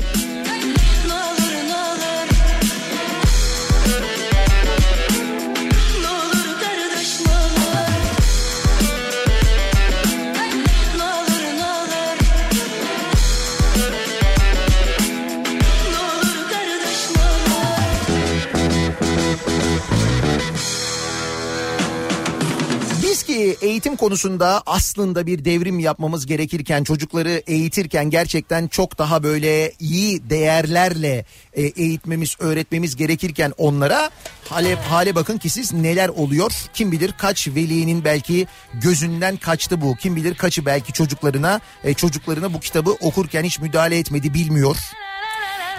[23.72, 31.24] Eğitim konusunda aslında bir devrim yapmamız gerekirken çocukları eğitirken gerçekten çok daha böyle iyi değerlerle
[31.54, 34.10] e, eğitmemiz öğretmemiz gerekirken onlara
[34.48, 39.96] hale, hale bakın ki siz neler oluyor kim bilir kaç velinin belki gözünden kaçtı bu
[39.96, 44.76] kim bilir kaçı belki çocuklarına e, çocuklarına bu kitabı okurken hiç müdahale etmedi bilmiyor.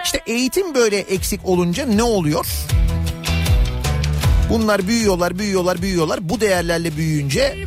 [0.04, 2.48] İşte eğitim böyle eksik olunca ne oluyor?
[4.50, 6.30] Bunlar büyüyorlar, büyüyorlar, büyüyorlar.
[6.30, 7.66] Bu değerlerle büyüyünce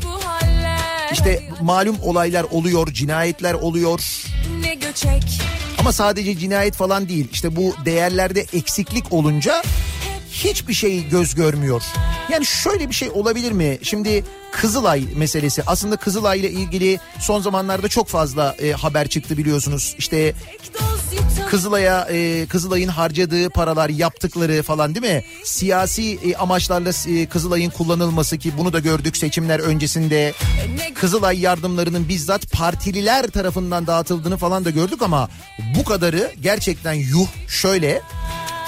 [1.12, 4.01] işte malum olaylar oluyor, cinayetler oluyor.
[5.79, 7.29] Ama sadece cinayet falan değil.
[7.33, 9.62] İşte bu değerlerde eksiklik olunca
[10.44, 11.83] hiçbir şey göz görmüyor.
[12.31, 13.79] Yani şöyle bir şey olabilir mi?
[13.83, 19.94] Şimdi Kızılay meselesi aslında Kızılay ile ilgili son zamanlarda çok fazla e, haber çıktı biliyorsunuz.
[19.99, 20.35] İşte
[21.51, 25.25] Kızılay'a e, Kızılay'ın harcadığı paralar yaptıkları falan değil mi?
[25.44, 30.33] Siyasi e, amaçlarla e, Kızılay'ın kullanılması ki bunu da gördük seçimler öncesinde.
[30.94, 35.29] Kızılay yardımlarının bizzat partililer tarafından dağıtıldığını falan da gördük ama
[35.79, 38.03] bu kadarı gerçekten yuh şöyle.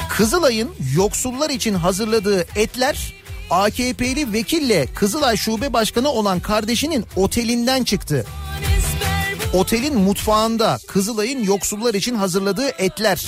[0.09, 3.15] Kızılay'ın yoksullar için hazırladığı etler
[3.51, 8.27] AKP'li vekille Kızılay Şube Başkanı olan kardeşinin otelinden çıktı.
[9.53, 13.27] Otelin mutfağında Kızılay'ın yoksullar için hazırladığı etler.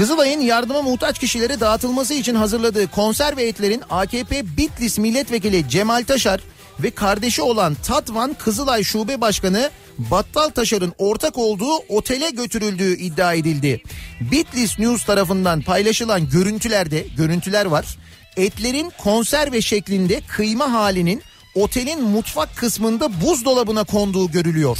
[0.00, 6.40] Kızılay'ın yardıma muhtaç kişilere dağıtılması için hazırladığı konserve etlerin AKP Bitlis Milletvekili Cemal Taşar
[6.80, 13.82] ve kardeşi olan Tatvan Kızılay Şube Başkanı Battal Taşar'ın ortak olduğu otele götürüldüğü iddia edildi.
[14.20, 17.98] Bitlis News tarafından paylaşılan görüntülerde görüntüler var.
[18.36, 21.22] Etlerin konserve şeklinde kıyma halinin
[21.54, 24.78] otelin mutfak kısmında buzdolabına konduğu görülüyor.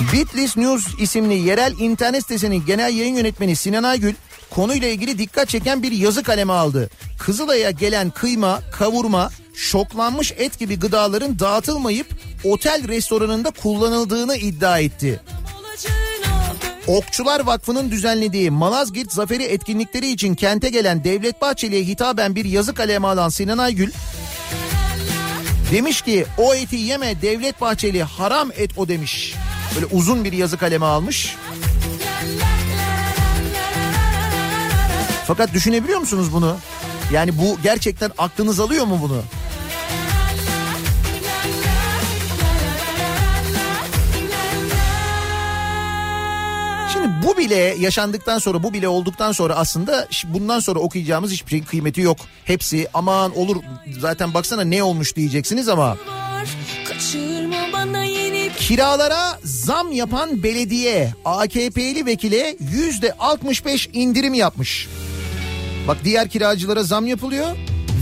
[0.00, 4.14] Bitlis News isimli yerel internet sitesinin genel yayın yönetmeni Sinan Aygül
[4.50, 6.90] konuyla ilgili dikkat çeken bir yazı kaleme aldı.
[7.18, 12.06] Kızılay'a gelen kıyma, kavurma, şoklanmış et gibi gıdaların dağıtılmayıp
[12.44, 15.20] otel restoranında kullanıldığını iddia etti.
[16.86, 23.06] Okçular Vakfı'nın düzenlediği Malazgirt Zaferi etkinlikleri için kente gelen Devlet Bahçeli'ye hitaben bir yazı kaleme
[23.06, 23.92] alan Sinan Aygül
[25.72, 29.34] demiş ki o eti yeme Devlet Bahçeli haram et o demiş.
[29.74, 31.36] Böyle uzun bir yazı kaleme almış.
[35.26, 36.56] Fakat düşünebiliyor musunuz bunu?
[37.12, 39.22] Yani bu gerçekten aklınız alıyor mu bunu?
[46.92, 51.64] Şimdi bu bile yaşandıktan sonra bu bile olduktan sonra aslında bundan sonra okuyacağımız hiçbir şeyin
[51.64, 52.18] kıymeti yok.
[52.44, 53.56] Hepsi aman olur
[53.98, 55.98] zaten baksana ne olmuş diyeceksiniz ama var
[58.70, 64.88] kiralara zam yapan belediye AKP'li vekile yüzde 65 indirim yapmış.
[65.88, 67.46] Bak diğer kiracılara zam yapılıyor.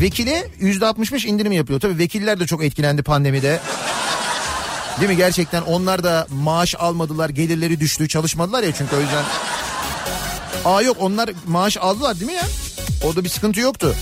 [0.00, 1.80] Vekile yüzde 65 indirim yapıyor.
[1.80, 3.60] Tabii vekiller de çok etkilendi pandemide.
[5.00, 9.24] Değil mi gerçekten onlar da maaş almadılar gelirleri düştü çalışmadılar ya çünkü o yüzden.
[10.64, 12.46] Aa yok onlar maaş aldılar değil mi ya?
[13.04, 13.94] Orada bir sıkıntı yoktu.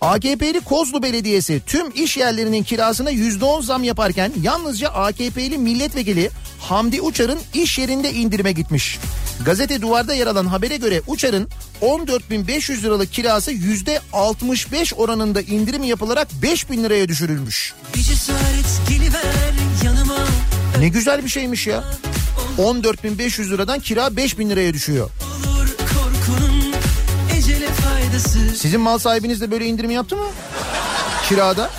[0.00, 6.30] AKP'li Kozlu Belediyesi tüm iş yerlerinin kirasına %10 zam yaparken yalnızca AKP'li milletvekili
[6.60, 8.98] Hamdi Uçar'ın iş yerinde indirime gitmiş.
[9.44, 11.48] Gazete Duvar'da yer alan habere göre Uçar'ın
[11.82, 17.74] 14.500 liralık kirası %65 oranında indirim yapılarak 5.000 liraya düşürülmüş.
[20.78, 21.84] Ne güzel bir şeymiş ya.
[22.58, 25.10] 14.500 liradan kira 5.000 liraya düşüyor.
[28.56, 30.26] Sizin mal sahibiniz de böyle indirim yaptı mı?
[31.28, 31.70] Kirada.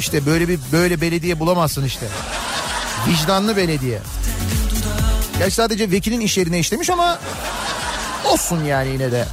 [0.00, 2.06] İşte böyle bir böyle belediye bulamazsın işte.
[3.08, 3.98] Vicdanlı belediye.
[5.38, 7.18] Gerçi sadece vekilin iş yerine işlemiş ama
[8.24, 9.26] olsun yani yine de.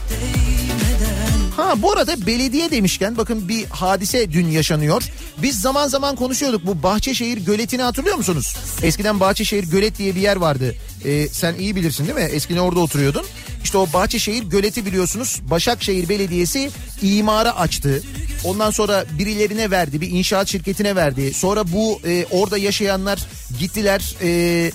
[1.78, 5.04] Bu arada belediye demişken bakın bir hadise dün yaşanıyor.
[5.38, 8.56] Biz zaman zaman konuşuyorduk bu Bahçeşehir göletini hatırlıyor musunuz?
[8.84, 10.76] Eskiden Bahçeşehir gölet diye bir yer vardı.
[11.06, 12.30] Ee, sen iyi bilirsin değil mi?
[12.34, 13.26] Eskiden orada oturuyordun.
[13.64, 18.04] İşte o Bahçeşehir göleti biliyorsunuz Başakşehir Belediyesi imara açtı.
[18.44, 21.34] Ondan sonra birilerine verdi bir inşaat şirketine verdi.
[21.34, 23.20] Sonra bu e, orada yaşayanlar
[23.60, 24.72] gittiler e,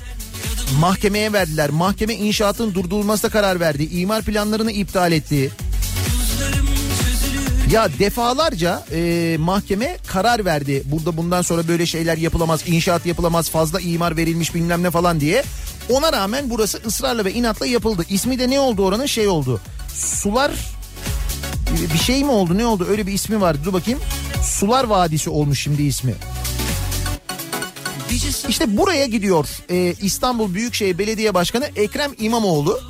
[0.81, 1.71] mahkemeye verdiler.
[1.71, 3.85] Mahkeme inşaatın durdurulmasına karar verdi.
[3.85, 5.51] İmar planlarını iptal etti.
[7.71, 10.83] Ya defalarca e, mahkeme karar verdi.
[10.85, 15.45] Burada bundan sonra böyle şeyler yapılamaz, inşaat yapılamaz, fazla imar verilmiş bilmem ne falan diye.
[15.89, 18.05] Ona rağmen burası ısrarla ve inatla yapıldı.
[18.11, 19.61] İsmi de ne oldu oranın şey oldu.
[19.95, 20.53] Sular
[21.95, 24.01] bir şey mi oldu ne oldu öyle bir ismi vardı dur bakayım.
[24.43, 26.15] Sular Vadisi olmuş şimdi ismi.
[28.49, 32.81] İşte buraya gidiyor e, İstanbul Büyükşehir Belediye Başkanı Ekrem İmamoğlu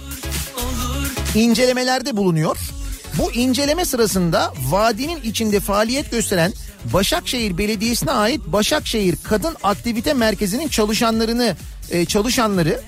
[1.34, 2.75] incelemelerde bulunuyor.
[3.18, 6.52] Bu inceleme sırasında vadinin içinde faaliyet gösteren
[6.84, 11.56] Başakşehir Belediyesi'ne ait Başakşehir Kadın Aktivite Merkezi'nin çalışanlarını
[11.90, 12.80] e, çalışanları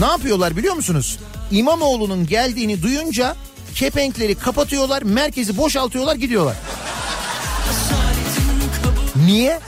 [0.00, 1.18] ne yapıyorlar biliyor musunuz?
[1.50, 3.36] İmamoğlu'nun geldiğini duyunca
[3.74, 6.56] kepenkleri kapatıyorlar, merkezi boşaltıyorlar, gidiyorlar.
[9.26, 9.60] Niye?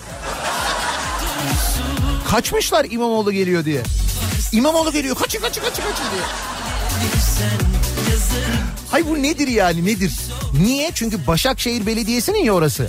[2.30, 3.82] Kaçmışlar İmamoğlu geliyor diye.
[4.52, 6.24] İmamoğlu geliyor, kaçın kaçın kaçın kaçın diye.
[8.90, 10.12] Hay bu nedir yani nedir?
[10.62, 10.90] Niye?
[10.94, 12.88] Çünkü Başakşehir Belediyesi'nin ya orası.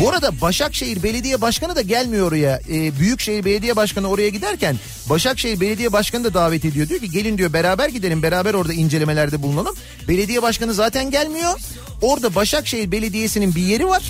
[0.00, 2.60] Bu arada Başakşehir Belediye Başkanı da gelmiyor oraya.
[2.68, 4.76] Ee, Büyükşehir Belediye Başkanı oraya giderken
[5.10, 6.88] Başakşehir Belediye Başkanı da davet ediyor.
[6.88, 9.76] Diyor ki gelin diyor beraber gidelim beraber orada incelemelerde bulunalım.
[10.08, 11.60] Belediye Başkanı zaten gelmiyor.
[12.02, 14.02] Orada Başakşehir Belediyesi'nin bir yeri var.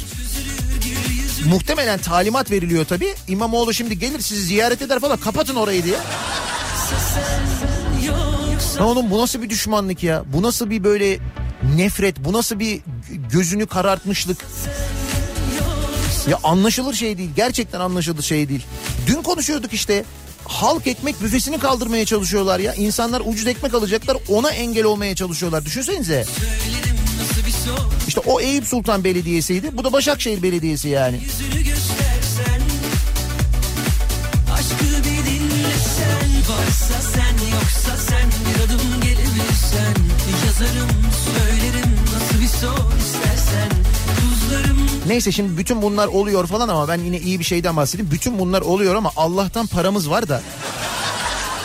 [1.49, 3.15] Muhtemelen talimat veriliyor tabii.
[3.29, 5.97] İmamoğlu şimdi gelir sizi ziyaret eder falan kapatın orayı diye.
[8.81, 10.25] Lan oğlum bu nasıl bir düşmanlık ya?
[10.27, 11.19] Bu nasıl bir böyle
[11.77, 12.25] nefret?
[12.25, 12.81] Bu nasıl bir
[13.33, 14.47] gözünü karartmışlık?
[16.29, 17.31] Ya anlaşılır şey değil.
[17.37, 18.63] Gerçekten anlaşılır şey değil.
[19.07, 20.05] Dün konuşuyorduk işte.
[20.45, 22.75] Halk ekmek büfesini kaldırmaya çalışıyorlar ya.
[22.75, 25.65] İnsanlar ucuz ekmek alacaklar ona engel olmaya çalışıyorlar.
[25.65, 26.25] Düşünsenize.
[28.09, 29.77] İşte o Eyüp Sultan Belediyesi'ydi.
[29.77, 31.21] Bu da Başakşehir Belediyesi yani.
[31.23, 31.65] yüzünü
[36.91, 39.95] Varsa sen yoksa sen bir adım gelebilirsen
[40.47, 40.91] Yazarım
[41.25, 43.71] söylerim nasıl bir son istersen
[45.07, 48.11] Neyse şimdi bütün bunlar oluyor falan ama ben yine iyi bir şeyden bahsedeyim.
[48.11, 50.43] Bütün bunlar oluyor ama Allah'tan paramız var da.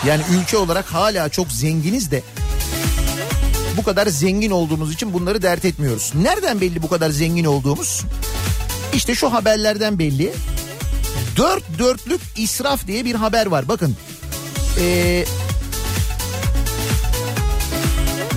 [0.08, 2.24] Yani ülke olarak hala çok zenginiz de.
[3.78, 6.12] Bu kadar zengin olduğumuz için bunları dert etmiyoruz.
[6.16, 8.02] Nereden belli bu kadar zengin olduğumuz?
[8.94, 10.34] İşte şu haberlerden belli.
[11.38, 13.68] Dört dörtlük israf diye bir haber var.
[13.68, 13.96] Bakın.
[14.80, 15.26] Ee,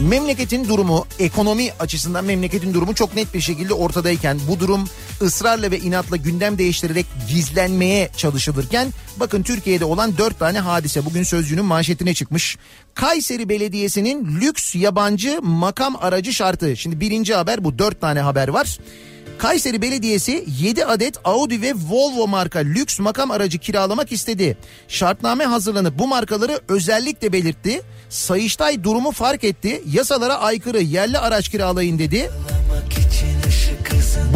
[0.00, 4.88] Memleketin durumu ekonomi açısından memleketin durumu çok net bir şekilde ortadayken bu durum
[5.22, 11.64] ısrarla ve inatla gündem değiştirerek gizlenmeye çalışılırken bakın Türkiye'de olan dört tane hadise bugün Sözcü'nün
[11.64, 12.56] manşetine çıkmış.
[12.94, 16.76] Kayseri Belediyesi'nin lüks yabancı makam aracı şartı.
[16.76, 18.78] Şimdi birinci haber bu dört tane haber var.
[19.38, 24.56] Kayseri Belediyesi 7 adet Audi ve Volvo marka lüks makam aracı kiralamak istedi.
[24.88, 27.82] Şartname hazırlanıp bu markaları özellikle belirtti.
[28.08, 29.82] Sayıştay durumu fark etti.
[29.92, 32.30] Yasalara aykırı yerli araç kiralayın dedi.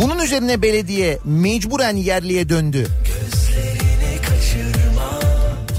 [0.02, 2.86] Bunun üzerine belediye mecburen yerliye döndü.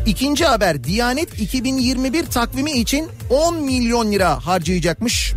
[0.05, 5.33] İkinci haber Diyanet 2021 takvimi için 10 milyon lira harcayacakmış.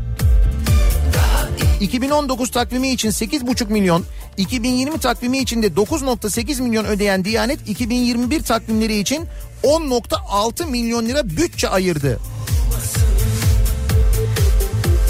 [1.80, 4.04] 2019 takvimi için 8,5 milyon,
[4.36, 9.26] 2020 takvimi için de 9,8 milyon ödeyen Diyanet 2021 takvimleri için
[9.62, 12.18] 10,6 milyon lira bütçe ayırdı.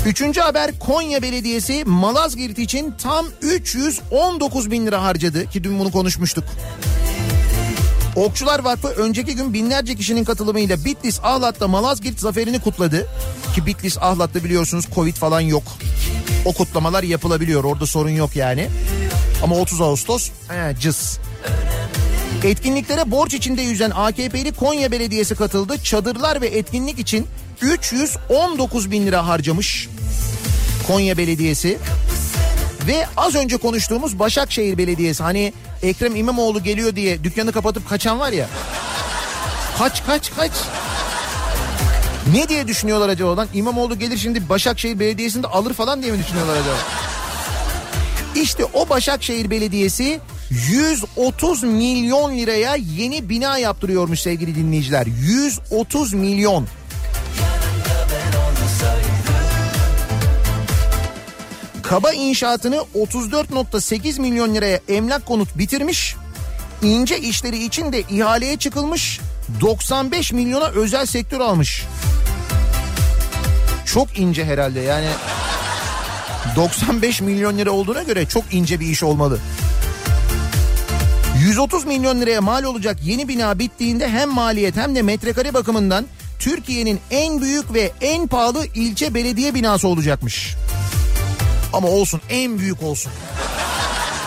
[0.07, 6.45] Üçüncü haber Konya Belediyesi Malazgirt için tam 319 bin lira harcadı ki dün bunu konuşmuştuk.
[8.17, 13.07] Okçular Vakfı önceki gün binlerce kişinin katılımıyla Bitlis Ahlat'ta Malazgirt zaferini kutladı.
[13.55, 15.63] Ki Bitlis Ahlat'ta biliyorsunuz Covid falan yok.
[16.45, 18.69] O kutlamalar yapılabiliyor orada sorun yok yani.
[19.43, 21.19] Ama 30 Ağustos he, cız.
[22.45, 25.79] Etkinliklere borç içinde yüzen AKP'li Konya Belediyesi katıldı.
[25.83, 27.27] Çadırlar ve etkinlik için
[27.61, 29.89] 319 bin lira harcamış
[30.87, 31.79] Konya Belediyesi.
[32.87, 35.53] Ve az önce konuştuğumuz Başakşehir Belediyesi hani
[35.83, 38.49] Ekrem İmamoğlu geliyor diye dükkanı kapatıp kaçan var ya.
[39.79, 40.53] Kaç kaç kaç.
[42.33, 43.49] Ne diye düşünüyorlar acaba lan?
[43.55, 46.77] İmamoğlu gelir şimdi Başakşehir Belediyesi'nde alır falan diye mi düşünüyorlar acaba?
[48.35, 50.21] İşte o Başakşehir Belediyesi
[50.51, 55.07] 130 milyon liraya yeni bina yaptırıyormuş sevgili dinleyiciler.
[55.07, 56.67] 130 milyon.
[61.83, 66.17] Kaba inşaatını 34.8 milyon liraya emlak konut bitirmiş.
[66.83, 69.21] İnce işleri için de ihaleye çıkılmış.
[69.61, 71.85] 95 milyona özel sektör almış.
[73.87, 75.09] Çok ince herhalde yani
[76.57, 79.39] 95 milyon lira olduğuna göre çok ince bir iş olmalı.
[81.39, 86.07] 130 milyon liraya mal olacak yeni bina bittiğinde hem maliyet hem de metrekare bakımından
[86.39, 90.55] Türkiye'nin en büyük ve en pahalı ilçe belediye binası olacakmış.
[91.73, 93.13] Ama olsun en büyük olsun.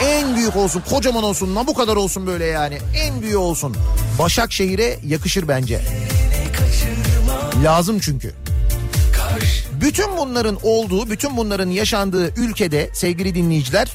[0.02, 3.76] En büyük olsun kocaman olsun bu kadar olsun böyle yani en büyüğü olsun.
[4.20, 5.82] Başakşehir'e yakışır bence.
[7.64, 8.34] Lazım çünkü.
[9.82, 13.92] Bütün bunların olduğu, bütün bunların yaşandığı ülkede sevgili dinleyiciler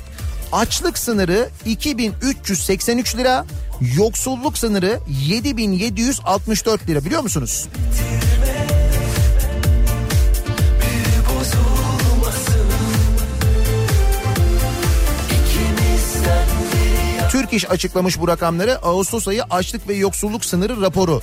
[0.53, 3.45] açlık sınırı 2383 lira,
[3.97, 7.69] yoksulluk sınırı 7764 lira biliyor musunuz?
[17.55, 18.79] İş açıklamış bu rakamları.
[18.79, 21.23] Ağustos ayı açlık ve yoksulluk sınırı raporu.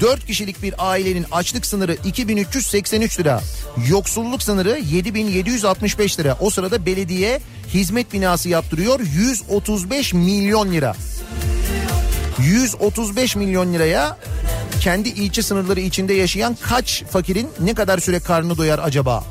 [0.00, 3.40] 4 kişilik bir ailenin açlık sınırı 2383 lira.
[3.88, 6.36] Yoksulluk sınırı 7765 lira.
[6.40, 7.40] O sırada belediye
[7.74, 10.94] hizmet binası yaptırıyor 135 milyon lira.
[12.38, 14.18] 135 milyon liraya
[14.80, 19.24] kendi ilçe sınırları içinde yaşayan kaç fakirin ne kadar süre karnını doyar acaba?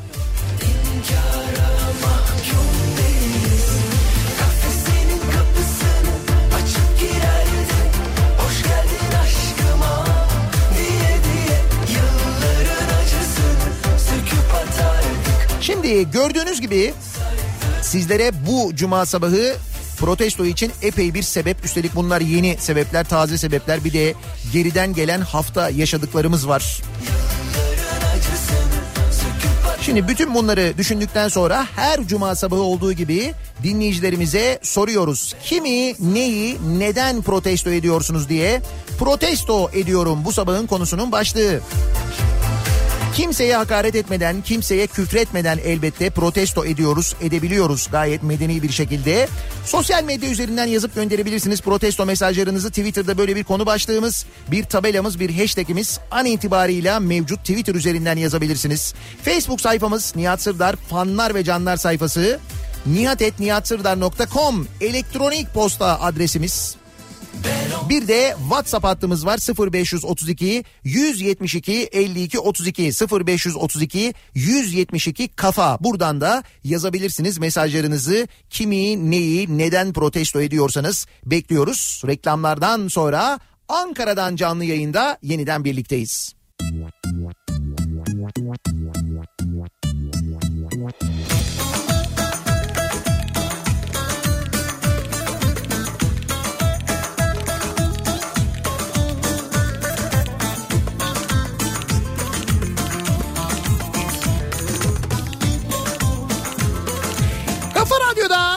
[15.61, 16.93] Şimdi gördüğünüz gibi
[17.81, 19.55] sizlere bu cuma sabahı
[19.97, 24.13] protesto için epey bir sebep üstelik bunlar yeni sebepler taze sebepler bir de
[24.53, 26.81] geriden gelen hafta yaşadıklarımız var.
[29.81, 33.33] Şimdi bütün bunları düşündükten sonra her cuma sabahı olduğu gibi
[33.63, 35.35] dinleyicilerimize soruyoruz.
[35.43, 38.61] Kimi, neyi, neden protesto ediyorsunuz diye
[38.99, 41.59] protesto ediyorum bu sabahın konusunun başlığı.
[43.19, 49.27] Kimseye hakaret etmeden, kimseye küfretmeden elbette protesto ediyoruz, edebiliyoruz gayet medeni bir şekilde.
[49.65, 52.69] Sosyal medya üzerinden yazıp gönderebilirsiniz protesto mesajlarınızı.
[52.69, 58.93] Twitter'da böyle bir konu başlığımız, bir tabelamız, bir hashtagimiz an itibarıyla mevcut Twitter üzerinden yazabilirsiniz.
[59.23, 62.39] Facebook sayfamız Nihat Sırdar fanlar ve canlar sayfası.
[62.85, 66.78] nihatetnihatsırdar.com elektronik posta adresimiz.
[67.89, 69.39] Bir de WhatsApp hattımız var
[69.71, 75.77] 0532 172 52 32 0532 172 kafa.
[75.79, 78.27] Buradan da yazabilirsiniz mesajlarınızı.
[78.49, 82.01] Kimi, neyi, neden protesto ediyorsanız bekliyoruz.
[82.07, 86.33] Reklamlardan sonra Ankara'dan canlı yayında yeniden birlikteyiz.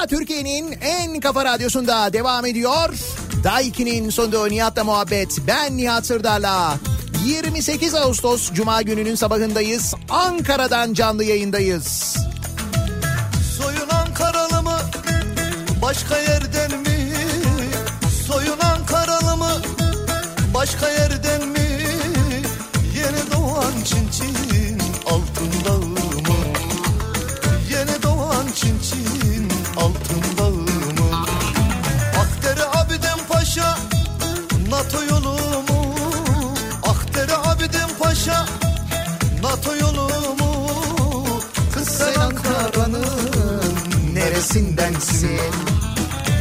[0.07, 2.95] Türkiye'nin en kafa radyosunda devam ediyor.
[3.45, 5.39] Daiki'nin sonunda Nihat'la muhabbet.
[5.47, 6.75] Ben Nihat Sırdar'la.
[7.25, 9.95] 28 Ağustos Cuma gününün sabahındayız.
[10.11, 12.17] Ankara'dan canlı yayındayız.
[13.59, 14.79] Soyun Ankaralı mı?
[15.83, 16.62] Başka yerden
[44.53, 45.39] neresindensin?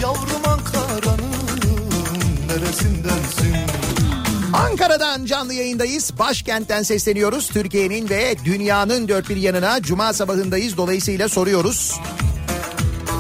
[0.02, 1.22] Yavrum Ankara'nın
[2.48, 3.56] neresindensin?
[4.54, 6.14] Ankara'dan canlı yayındayız.
[6.20, 7.48] Başkentten sesleniyoruz.
[7.48, 10.78] Türkiye'nin ve dünyanın dört bir yanına cuma sabahındayız.
[10.78, 12.00] Dolayısıyla soruyoruz.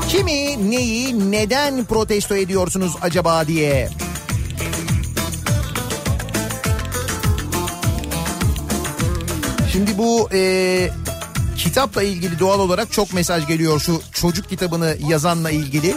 [0.09, 3.89] Kimi, neyi, neden protesto ediyorsunuz acaba diye.
[9.71, 10.89] Şimdi bu e,
[11.63, 13.79] kitapla ilgili doğal olarak çok mesaj geliyor.
[13.79, 15.95] Şu çocuk kitabını yazanla ilgili.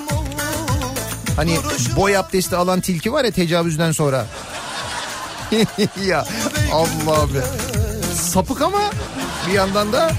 [1.37, 1.59] Hani
[1.97, 4.27] boy abdesti alan tilki var ya tecavüzden sonra.
[6.07, 6.27] ya
[6.73, 7.45] Allah be.
[8.15, 8.91] sapık ama
[9.49, 10.13] bir yandan da?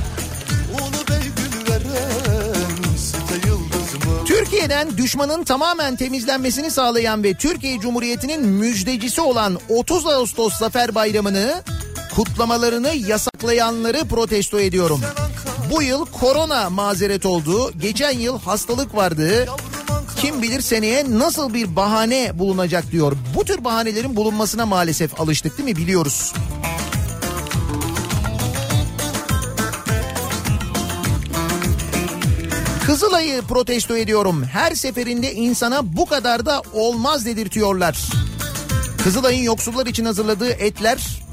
[4.25, 11.63] Türkiye'den düşmanın tamamen temizlenmesini sağlayan ve Türkiye Cumhuriyeti'nin müjdecisi olan 30 Ağustos Zafer Bayramı'nı
[12.15, 15.01] kutlamalarını yasaklayanları protesto ediyorum.
[15.75, 17.71] Bu yıl korona mazeret oldu.
[17.77, 19.45] Geçen yıl hastalık vardı.
[20.17, 23.17] Kim bilir seneye nasıl bir bahane bulunacak diyor.
[23.35, 26.33] Bu tür bahanelerin bulunmasına maalesef alıştık değil mi biliyoruz.
[32.85, 34.43] Kızılay'ı protesto ediyorum.
[34.43, 37.97] Her seferinde insana bu kadar da olmaz dedirtiyorlar.
[39.03, 41.24] Kızılay'ın yoksullar için hazırladığı etler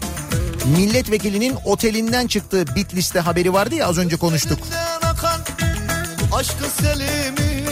[0.65, 2.65] milletvekilinin otelinden çıktı.
[2.77, 4.59] Bitlis'te haberi vardı ya az önce konuştuk.
[5.03, 5.41] Akan
[6.33, 7.65] aşkın selimi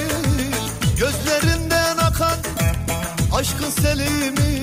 [0.99, 2.39] Gözlerinden akan
[3.35, 4.63] aşkın selimi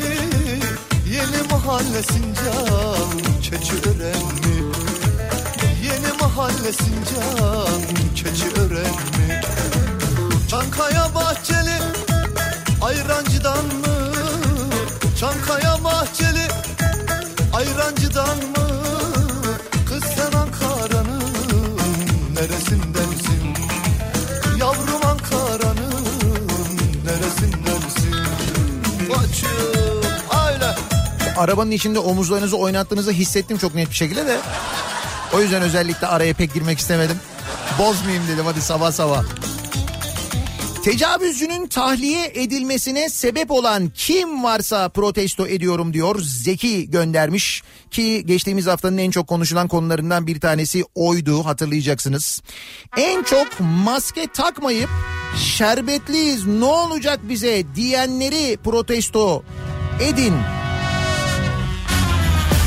[1.11, 4.73] Yeni mahalle Sincan Keçiören mi?
[5.83, 7.81] Yeni mahalle Sincan
[8.15, 9.41] Keçiören mi?
[10.49, 11.79] Çankaya Bahçeli
[12.81, 13.76] Ayrancı'dan
[17.87, 18.67] Ayrancı'dan mı?
[19.89, 21.23] Kız sen Ankara'nın
[22.33, 23.55] neresindensin?
[24.59, 26.07] Yavrum Ankara'nın
[27.05, 28.15] neresindensin?
[29.07, 30.01] Koçum
[30.47, 30.75] öyle.
[31.37, 34.37] Arabanın içinde omuzlarınızı oynattığınızı hissettim çok net bir şekilde de.
[35.33, 37.17] O yüzden özellikle araya pek girmek istemedim.
[37.79, 39.23] Bozmayayım dedim hadi sabah sabah.
[40.87, 46.19] Tecavüzcünün tahliye edilmesine sebep olan kim varsa protesto ediyorum diyor.
[46.21, 52.41] Zeki göndermiş ki geçtiğimiz haftanın en çok konuşulan konularından bir tanesi oydu hatırlayacaksınız.
[52.97, 54.89] En çok maske takmayıp
[55.37, 59.43] şerbetliyiz ne olacak bize diyenleri protesto
[60.01, 60.33] edin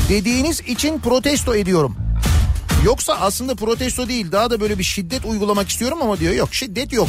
[0.09, 1.95] dediğiniz için protesto ediyorum.
[2.85, 6.93] Yoksa aslında protesto değil daha da böyle bir şiddet uygulamak istiyorum ama diyor yok şiddet
[6.93, 7.07] yok.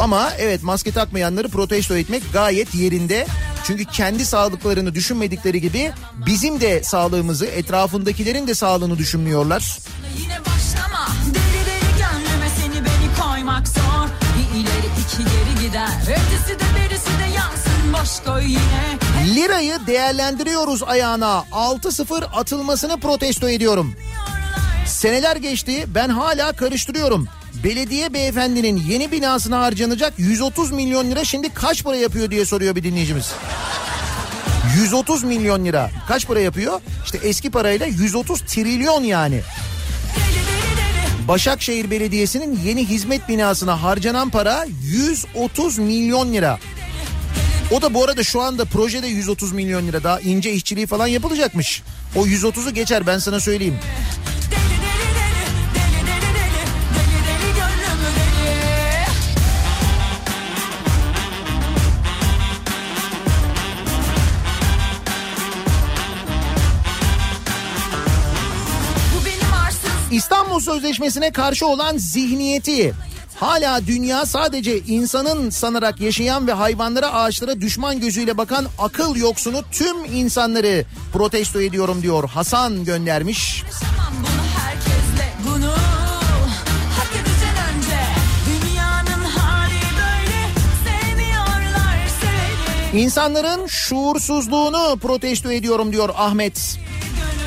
[0.00, 3.26] Ama evet maske takmayanları protesto etmek gayet yerinde.
[3.66, 5.92] Çünkü kendi sağlıklarını düşünmedikleri gibi
[6.26, 9.78] bizim de sağlığımızı etrafındakilerin de sağlığını düşünmüyorlar.
[10.18, 14.08] Yine başlama Deli deli gönlüme seni beni koymak zor
[14.38, 20.82] Bir ileri iki geri gider Ötesi de berisi de yansın boş koy yine Lirayı değerlendiriyoruz
[20.82, 23.94] ayağına 6-0 atılmasını protesto ediyorum.
[24.86, 27.28] Seneler geçti ben hala karıştırıyorum.
[27.64, 32.82] Belediye beyefendinin yeni binasına harcanacak 130 milyon lira şimdi kaç para yapıyor diye soruyor bir
[32.82, 33.32] dinleyicimiz.
[34.76, 36.80] 130 milyon lira kaç para yapıyor?
[37.04, 39.40] İşte eski parayla 130 trilyon yani.
[41.28, 46.58] Başakşehir Belediyesi'nin yeni hizmet binasına harcanan para 130 milyon lira.
[47.70, 51.82] O da bu arada şu anda projede 130 milyon lira daha ince işçiliği falan yapılacakmış.
[52.16, 53.78] O 130'u geçer ben sana söyleyeyim.
[70.52, 72.94] İstanbul Sözleşmesi'ne karşı olan zihniyeti
[73.40, 80.04] hala dünya sadece insanın sanarak yaşayan ve hayvanlara ağaçlara düşman gözüyle bakan akıl yoksunu tüm
[80.04, 83.64] insanları protesto ediyorum diyor Hasan göndermiş.
[92.94, 96.78] İnsanların şuursuzluğunu protesto ediyorum diyor Ahmet.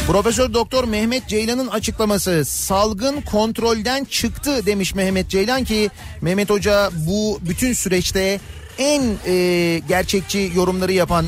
[0.08, 5.90] Profesör Doktor Mehmet Ceylan'ın açıklaması salgın kontrolden çıktı demiş Mehmet Ceylan ki
[6.22, 8.40] Mehmet Hoca bu bütün süreçte
[8.78, 11.26] en e, gerçekçi yorumları yapan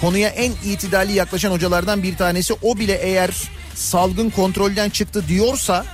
[0.00, 3.30] konuya en itidalli yaklaşan hocalardan bir tanesi o bile eğer
[3.74, 5.84] salgın kontrolden çıktı diyorsa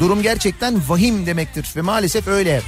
[0.00, 2.62] durum gerçekten vahim demektir ve maalesef öyle.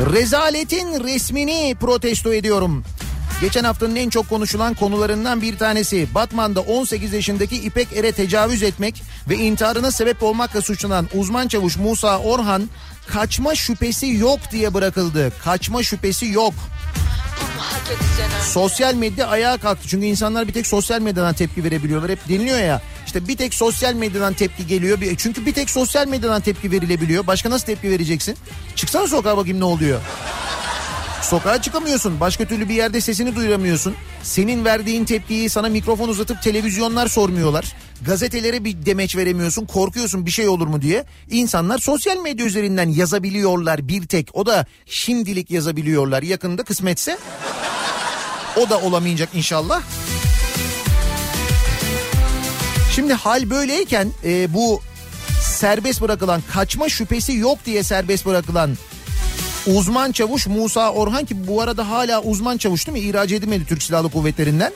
[0.00, 2.84] Rezaletin resmini protesto ediyorum.
[3.40, 9.02] Geçen haftanın en çok konuşulan konularından bir tanesi Batman'da 18 yaşındaki İpek Er'e tecavüz etmek
[9.28, 12.68] ve intiharına sebep olmakla suçlanan uzman çavuş Musa Orhan
[13.06, 15.32] kaçma şüphesi yok diye bırakıldı.
[15.44, 16.54] Kaçma şüphesi yok.
[18.42, 19.88] Sosyal medya ayağa kalktı.
[19.88, 22.10] Çünkü insanlar bir tek sosyal medyadan tepki verebiliyorlar.
[22.10, 22.82] Hep deniliyor ya.
[23.06, 24.98] İşte bir tek sosyal medyadan tepki geliyor.
[25.18, 27.26] Çünkü bir tek sosyal medyadan tepki verilebiliyor.
[27.26, 28.36] Başka nasıl tepki vereceksin?
[28.76, 30.00] Çıksana sokağa bakayım ne oluyor.
[31.30, 32.20] Sokağa çıkamıyorsun.
[32.20, 33.94] Başka türlü bir yerde sesini duyuramıyorsun.
[34.22, 37.76] Senin verdiğin tepkiyi sana mikrofon uzatıp televizyonlar sormuyorlar.
[38.06, 39.66] Gazetelere bir demeç veremiyorsun.
[39.66, 41.04] Korkuyorsun bir şey olur mu diye.
[41.30, 44.30] İnsanlar sosyal medya üzerinden yazabiliyorlar bir tek.
[44.34, 46.22] O da şimdilik yazabiliyorlar.
[46.22, 47.18] Yakında kısmetse
[48.56, 49.82] o da olamayacak inşallah.
[52.94, 54.80] Şimdi hal böyleyken e, bu
[55.42, 58.76] serbest bırakılan kaçma şüphesi yok diye serbest bırakılan
[59.66, 63.04] uzman çavuş Musa Orhan ki bu arada hala uzman çavuş değil mi?
[63.04, 64.72] İhraç edilmedi Türk Silahlı Kuvvetleri'nden.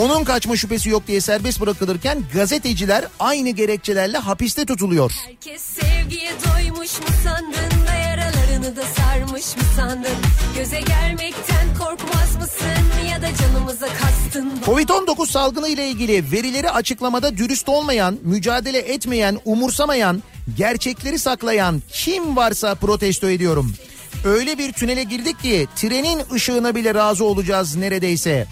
[0.00, 5.12] Onun kaçma şüphesi yok diye serbest bırakılırken gazeteciler aynı gerekçelerle hapiste tutuluyor.
[5.26, 7.73] Herkes sevgiye doymuş mu sandın
[8.64, 10.16] yaralarını da sarmış mı sandın?
[10.56, 14.52] Göze gelmekten korkmaz mısın ya da canımıza kastın mı?
[14.66, 20.22] Covid-19 salgını ile ilgili verileri açıklamada dürüst olmayan, mücadele etmeyen, umursamayan,
[20.56, 23.74] gerçekleri saklayan kim varsa protesto ediyorum.
[24.24, 28.46] Öyle bir tünele girdik ki trenin ışığına bile razı olacağız neredeyse.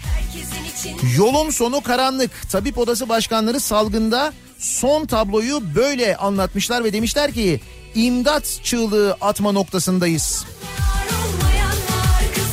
[1.17, 2.31] Yolun sonu karanlık.
[2.51, 7.59] Tabip Odası Başkanları salgında son tabloyu böyle anlatmışlar ve demişler ki
[7.95, 10.45] imdat çığlığı atma noktasındayız.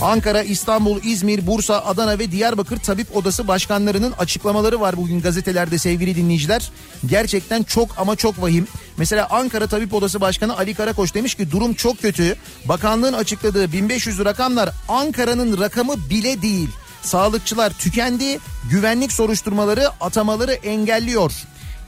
[0.03, 6.17] Ankara, İstanbul, İzmir, Bursa, Adana ve Diyarbakır Tabip Odası başkanlarının açıklamaları var bugün gazetelerde sevgili
[6.17, 6.71] dinleyiciler.
[7.07, 8.67] Gerçekten çok ama çok vahim.
[8.97, 12.37] Mesela Ankara Tabip Odası Başkanı Ali Karakoç demiş ki durum çok kötü.
[12.65, 16.69] Bakanlığın açıkladığı 1500 rakamlar Ankara'nın rakamı bile değil.
[17.03, 18.39] Sağlıkçılar tükendi,
[18.71, 21.33] güvenlik soruşturmaları atamaları engelliyor.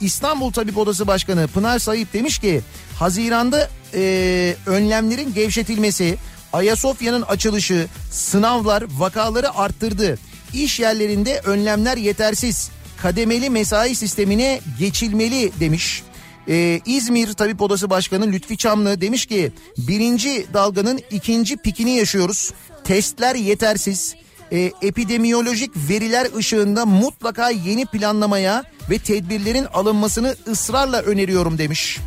[0.03, 2.61] İstanbul Tabip Odası Başkanı Pınar Sayıp demiş ki
[2.99, 6.17] Haziran'da eee, önlemlerin gevşetilmesi,
[6.53, 10.17] Ayasofya'nın açılışı, sınavlar vakaları arttırdı.
[10.53, 12.71] İş yerlerinde önlemler yetersiz.
[13.01, 16.03] Kademeli mesai sistemine geçilmeli demiş.
[16.47, 22.51] Ee, İzmir Tabip Odası Başkanı Lütfi Çamlı demiş ki birinci dalganın ikinci pikini yaşıyoruz.
[22.83, 24.15] Testler yetersiz.
[24.53, 31.99] Ee, epidemiyolojik veriler ışığında mutlaka yeni planlamaya ve tedbirlerin alınmasını ısrarla öneriyorum demiş.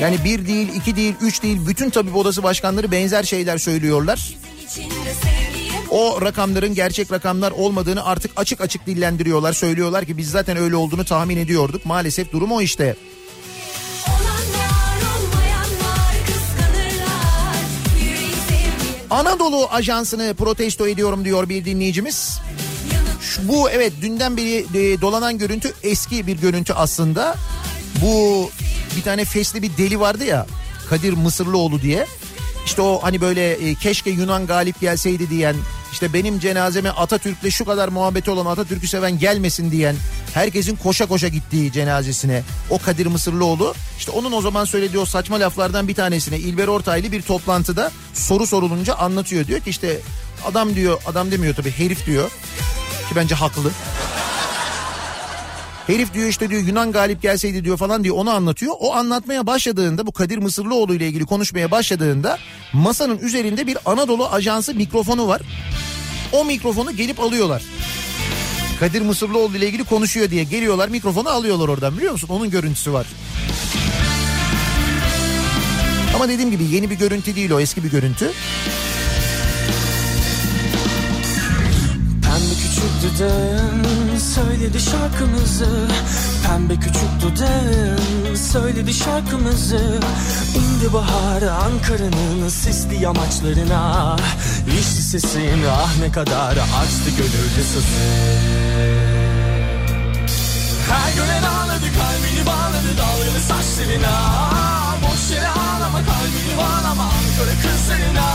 [0.00, 4.34] Yani bir değil, iki değil, üç değil bütün tabip odası başkanları benzer şeyler söylüyorlar.
[5.90, 9.52] O rakamların gerçek rakamlar olmadığını artık açık açık dillendiriyorlar.
[9.52, 11.86] Söylüyorlar ki biz zaten öyle olduğunu tahmin ediyorduk.
[11.86, 12.96] Maalesef durum o işte.
[19.10, 22.38] Anadolu Ajansı'nı protesto ediyorum diyor bir dinleyicimiz.
[23.20, 27.34] Şu- Bu evet dünden beri e, dolanan görüntü eski bir görüntü aslında.
[28.02, 28.50] Bu
[28.96, 30.46] bir tane fesli bir deli vardı ya
[30.90, 32.06] Kadir Mısırlıoğlu diye.
[32.66, 35.56] İşte o hani böyle e, keşke Yunan galip gelseydi diyen
[35.96, 39.96] işte benim cenazeme Atatürk'le şu kadar muhabbeti olan Atatürk'ü seven gelmesin diyen
[40.34, 45.40] herkesin koşa koşa gittiği cenazesine o Kadir Mısırlıoğlu işte onun o zaman söylediği o saçma
[45.40, 50.00] laflardan bir tanesine İlber Ortaylı bir toplantıda soru sorulunca anlatıyor diyor ki işte
[50.46, 52.28] adam diyor adam demiyor tabii herif diyor
[53.08, 53.70] ki bence haklı.
[55.86, 58.74] Herif diyor işte diyor Yunan galip gelseydi diyor falan diyor onu anlatıyor.
[58.78, 62.38] O anlatmaya başladığında bu Kadir Mısırlıoğlu ile ilgili konuşmaya başladığında
[62.72, 65.42] masanın üzerinde bir Anadolu Ajansı mikrofonu var.
[66.32, 67.62] O mikrofonu gelip alıyorlar.
[68.80, 72.28] Kadir Mısırlıoğlu ile ilgili konuşuyor diye geliyorlar mikrofonu alıyorlar oradan biliyor musun?
[72.28, 73.06] Onun görüntüsü var.
[76.14, 78.32] Ama dediğim gibi yeni bir görüntü değil o eski bir görüntü.
[82.22, 83.85] Pembe küçük dudağın
[84.36, 85.88] söyledi şarkımızı.
[86.46, 90.00] Pembe küçük dudağın söyledi şarkımızı.
[90.54, 94.16] İndi bahar Ankara'nın sisli yamaçlarına.
[94.80, 97.86] İşte sesin ah ne kadar açtı gönüllü sızı
[100.90, 104.14] Her gören ağladı kalbini bağladı dalgalı saçlarına.
[105.02, 108.28] Boş yere ağlama kalbini bağlama Ankara kızlarına.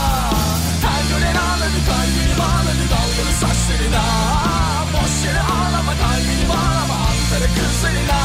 [0.84, 4.42] Her gören ağladı kalbini bağladı dalgalı saçlarına
[4.92, 6.94] Boş yere ağlama kalbini bağlama.
[6.94, 8.22] Ankara kızlarına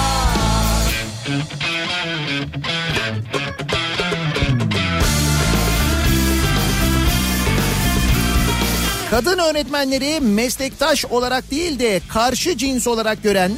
[9.12, 13.52] Kadın öğretmenleri meslektaş olarak değil de karşı cins olarak gören,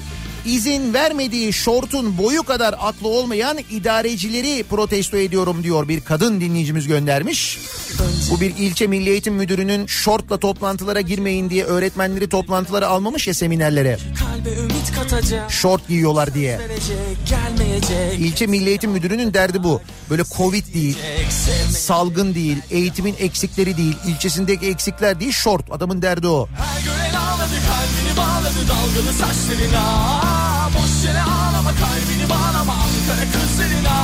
[0.49, 7.59] izin vermediği şortun boyu kadar aklı olmayan idarecileri protesto ediyorum diyor bir kadın dinleyicimiz göndermiş.
[8.31, 13.97] Bu bir ilçe milli eğitim müdürünün şortla toplantılara girmeyin diye öğretmenleri toplantılara almamış ya seminerlere.
[15.49, 16.59] Şort giyiyorlar diye.
[18.17, 19.81] İlçe milli eğitim müdürünün derdi bu.
[20.09, 20.97] Böyle covid değil,
[21.69, 25.71] salgın değil, eğitimin eksikleri değil, ilçesindeki eksikler değil, şort.
[25.71, 26.47] Adamın derdi o.
[26.47, 27.08] Her
[28.49, 29.85] Fırladı dalgalı saçlarına.
[30.75, 33.97] Boş yere ağlama kalbini bağlama Ankara kızlarına.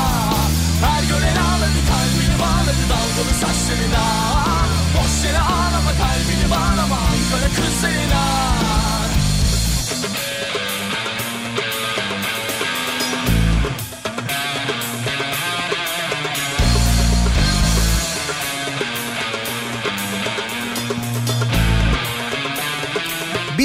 [0.86, 4.06] Her gören ağladı kalbini bağladı dalgalı saçlarına.
[4.98, 8.55] Boş yere ağlama kalbini bağlama Ankara kızlarına.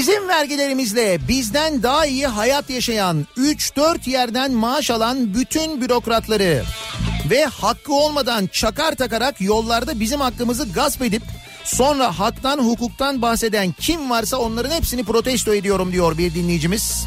[0.00, 6.62] Bizim vergilerimizle bizden daha iyi hayat yaşayan 3-4 yerden maaş alan bütün bürokratları
[7.30, 11.22] ve hakkı olmadan çakar takarak yollarda bizim hakkımızı gasp edip
[11.64, 17.06] sonra haktan hukuktan bahseden kim varsa onların hepsini protesto ediyorum diyor bir dinleyicimiz.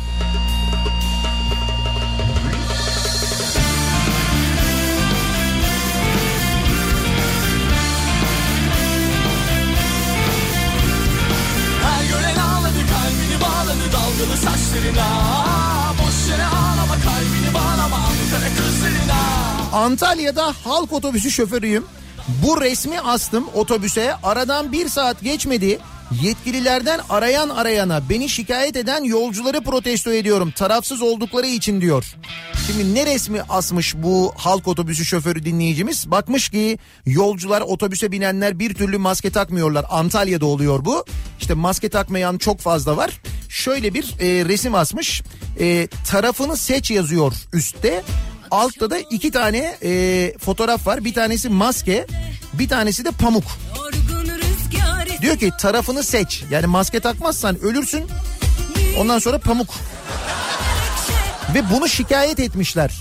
[14.84, 21.86] Saçlarına Boş yere ağlama kalbini bağlama Ankara kızlarına Antalya'da halk otobüsü şoförüyüm.
[22.44, 25.80] Bu resmi astım otobüse aradan bir saat geçmedi.
[26.22, 30.52] Yetkililerden arayan arayana beni şikayet eden yolcuları protesto ediyorum.
[30.52, 32.16] Tarafsız oldukları için diyor.
[32.68, 36.12] Şimdi ne resmi asmış bu halk otobüsü şoförü dinleyicimiz?
[36.12, 39.86] Bakmış ki yolcular otobüse binenler bir türlü maske takmıyorlar.
[39.90, 41.06] Antalya'da oluyor bu.
[41.40, 43.22] İşte maske takmayan çok fazla var.
[43.54, 45.22] Şöyle bir e, resim asmış.
[45.60, 48.04] E, tarafını seç yazıyor üstte.
[48.52, 51.06] Altta da iki tane e, fotoğraf var.
[51.06, 52.08] Bir tanesi maske,
[52.54, 53.44] bir tanesi de pamuk.
[55.22, 56.44] Diyor ki tarafını seç.
[56.52, 58.06] Yani maske takmazsan ölürsün.
[58.98, 59.70] Ondan sonra pamuk.
[61.56, 62.92] Ve bunu şikayet etmişler.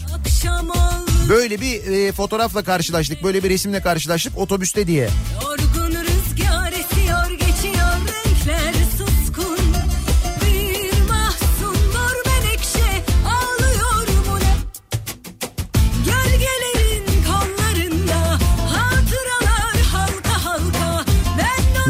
[1.28, 3.24] Böyle bir e, fotoğrafla karşılaştık.
[3.24, 5.08] Böyle bir resimle karşılaştık otobüste diye.
[5.42, 5.71] yorgun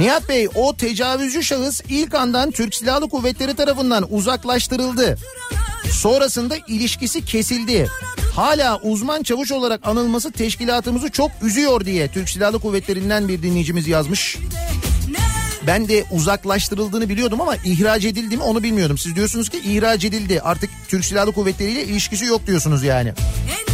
[0.03, 5.19] Nihat Bey o tecavüzcü şahıs ilk andan Türk Silahlı Kuvvetleri tarafından uzaklaştırıldı.
[5.91, 7.89] Sonrasında ilişkisi kesildi.
[8.35, 14.39] Hala uzman çavuş olarak anılması teşkilatımızı çok üzüyor diye Türk Silahlı Kuvvetleri'nden bir dinleyicimiz yazmış.
[15.67, 18.99] Ben de uzaklaştırıldığını biliyordum ama ihraç edildi mi onu bilmiyordum.
[18.99, 20.41] Siz diyorsunuz ki ihraç edildi.
[20.41, 23.13] Artık Türk Silahlı Kuvvetleri ile ilişkisi yok diyorsunuz yani.
[23.69, 23.72] En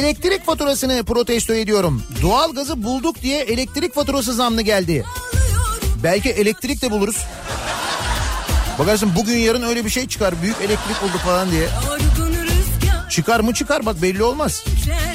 [0.00, 2.02] Elektrik faturasını protesto ediyorum.
[2.22, 5.04] Doğalgazı bulduk diye elektrik faturası zamlı geldi.
[6.02, 7.16] Belki elektrik de buluruz.
[8.78, 10.42] Bakarsın bugün yarın öyle bir şey çıkar.
[10.42, 11.68] Büyük elektrik buldu falan diye.
[13.10, 14.64] Çıkar mı çıkar bak belli olmaz.
[14.66, 15.09] Renkler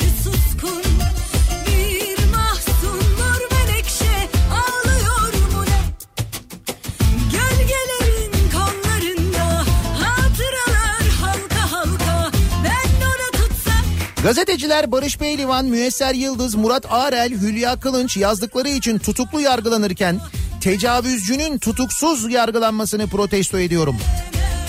[14.26, 20.19] Gazeteciler Barış Pehlivan, Müesser Yıldız, Murat Arel, Hülya Kılınç yazdıkları için tutuklu yargılanırken
[20.61, 23.97] tecavüzcünün tutuksuz yargılanmasını protesto ediyorum.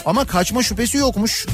[0.04, 1.46] Ama kaçma şüphesi yokmuş.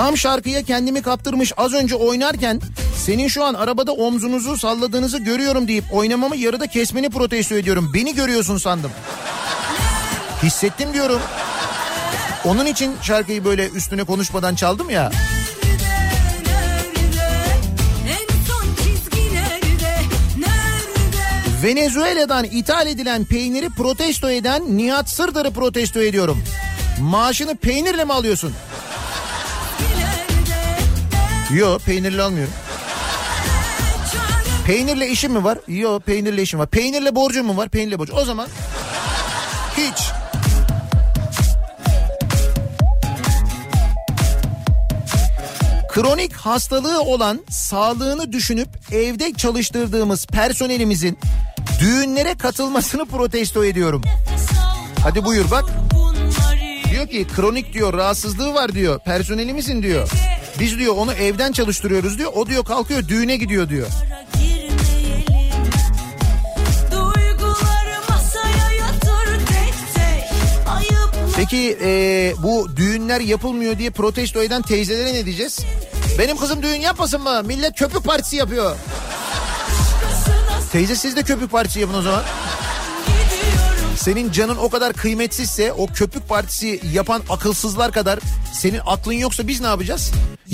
[0.00, 2.60] Tam şarkıya kendimi kaptırmış az önce oynarken
[2.96, 7.90] senin şu an arabada omzunuzu salladığınızı görüyorum deyip oynamamı yarıda kesmeni protesto ediyorum.
[7.94, 8.90] Beni görüyorsun sandım.
[10.42, 11.20] Hissettim diyorum.
[12.44, 15.10] Onun için şarkıyı böyle üstüne konuşmadan çaldım ya.
[21.62, 26.42] Venezuela'dan ithal edilen peyniri protesto eden Nihat Sırdar'ı protesto ediyorum.
[27.00, 28.52] Maaşını peynirle mi alıyorsun?
[31.54, 32.52] Yo peynirle almıyorum.
[34.66, 35.58] Peynirle işim mi var?
[35.68, 36.68] Yo peynirle işim var.
[36.68, 37.68] Peynirle borcum mu var?
[37.68, 38.16] Peynirle borcum.
[38.16, 38.48] O zaman
[39.76, 39.98] hiç.
[45.88, 51.18] Kronik hastalığı olan sağlığını düşünüp evde çalıştırdığımız personelimizin
[51.80, 54.02] düğünlere katılmasını protesto ediyorum.
[55.02, 55.64] Hadi buyur bak.
[56.90, 60.08] Diyor ki kronik diyor rahatsızlığı var diyor personelimizin diyor.
[60.60, 62.32] Biz diyor onu evden çalıştırıyoruz diyor.
[62.34, 63.86] O diyor kalkıyor düğüne gidiyor diyor.
[71.36, 75.60] Peki e, bu düğünler yapılmıyor diye protesto eden teyzelere ne diyeceğiz?
[76.18, 77.42] Benim kızım düğün yapmasın mı?
[77.44, 78.76] Millet köpük partisi yapıyor.
[80.72, 82.22] Teyze siz de köpük partisi yapın o zaman.
[84.00, 88.18] Senin canın o kadar kıymetsizse o köpük partisi yapan akılsızlar kadar
[88.52, 90.12] senin aklın yoksa biz ne yapacağız?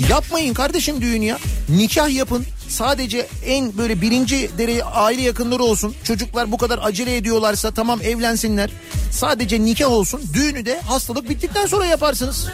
[0.09, 1.37] Yapmayın kardeşim düğün ya.
[1.69, 2.45] Nikah yapın.
[2.69, 5.95] Sadece en böyle birinci derece aile yakınları olsun.
[6.03, 8.69] Çocuklar bu kadar acele ediyorlarsa tamam evlensinler.
[9.11, 10.21] Sadece nikah olsun.
[10.33, 12.47] Düğünü de hastalık bittikten sonra yaparsınız.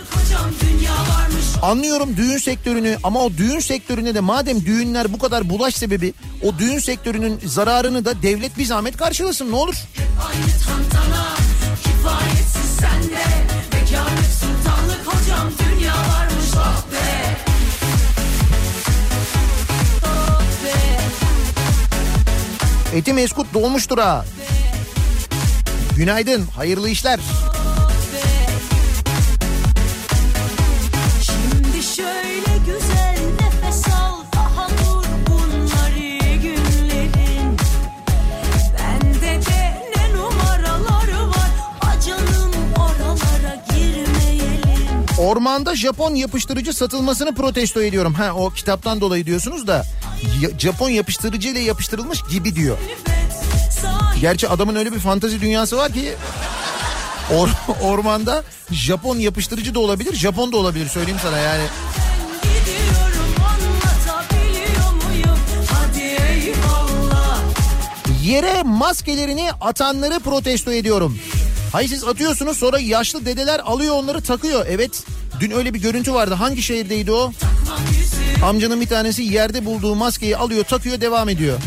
[1.62, 6.60] Anlıyorum düğün sektörünü ama o düğün sektörüne de madem düğünler bu kadar bulaş sebebi o
[6.60, 9.76] düğün sektörünün zararını da devlet bir zahmet karşılasın ne olur.
[10.28, 11.36] Aynı tantana
[12.80, 13.24] sende
[15.06, 15.73] hocam dünya
[22.94, 24.26] Eti Meskut dolmuştur ha.
[25.98, 27.20] Günaydın, hayırlı işler.
[31.22, 32.53] Şimdi şöyle
[45.24, 48.14] Ormanda Japon yapıştırıcı satılmasını protesto ediyorum.
[48.14, 49.86] Ha o kitaptan dolayı diyorsunuz da
[50.60, 52.78] Japon yapıştırıcı ile yapıştırılmış gibi diyor.
[54.22, 56.14] Gerçi adamın öyle bir fantazi dünyası var ki
[57.32, 61.64] or- ormanda Japon yapıştırıcı da olabilir, Japon da olabilir söyleyeyim sana yani.
[68.24, 71.20] Yere maskelerini atanları protesto ediyorum.
[71.74, 74.66] Hayır siz atıyorsunuz sonra yaşlı dedeler alıyor onları takıyor.
[74.70, 75.04] Evet
[75.40, 76.34] dün öyle bir görüntü vardı.
[76.34, 77.32] Hangi şehirdeydi o?
[78.46, 81.58] Amcanın bir tanesi yerde bulduğu maskeyi alıyor takıyor devam ediyor.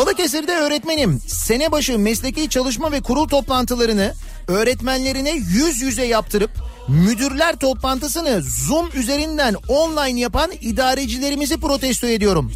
[0.00, 1.20] Balıkesir'de öğretmenim.
[1.26, 4.14] Sene başı mesleki çalışma ve kurul toplantılarını
[4.48, 6.50] öğretmenlerine yüz yüze yaptırıp
[6.88, 12.52] müdürler toplantısını Zoom üzerinden online yapan idarecilerimizi protesto ediyorum.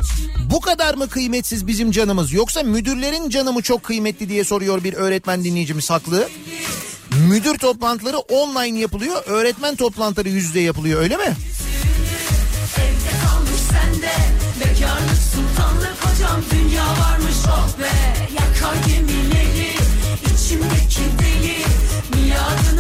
[0.51, 4.93] Bu kadar mı kıymetsiz bizim canımız yoksa müdürlerin canı mı çok kıymetli diye soruyor bir
[4.93, 6.29] öğretmen dinleyicimiz haklı.
[7.29, 11.37] Müdür toplantıları online yapılıyor, öğretmen toplantıları yüz yüze yapılıyor öyle mi?
[12.77, 14.13] Evde kalmış sende
[14.61, 15.24] Bekarlık
[16.25, 17.91] hocam dünya varmış oh be.
[18.35, 19.75] Yakar gemileri
[20.35, 21.57] içimdeki deli.
[22.15, 22.74] Miadını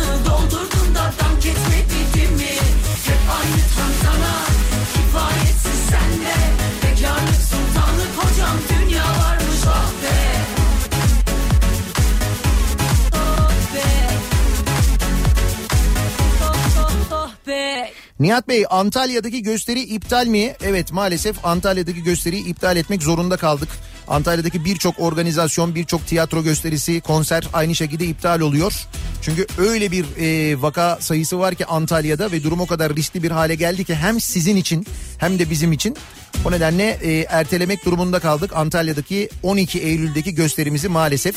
[18.25, 20.55] Nihat Bey Antalya'daki gösteri iptal mi?
[20.63, 23.69] Evet maalesef Antalya'daki gösteriyi iptal etmek zorunda kaldık.
[24.09, 28.87] Antalya'daki birçok organizasyon, birçok tiyatro gösterisi, konser aynı şekilde iptal oluyor.
[29.23, 33.31] Çünkü öyle bir e, vaka sayısı var ki Antalya'da ve durum o kadar riskli bir
[33.31, 34.87] hale geldi ki hem sizin için
[35.19, 35.97] hem de bizim için.
[36.45, 38.51] O nedenle e, ertelemek durumunda kaldık.
[38.55, 41.37] Antalya'daki 12 Eylül'deki gösterimizi maalesef.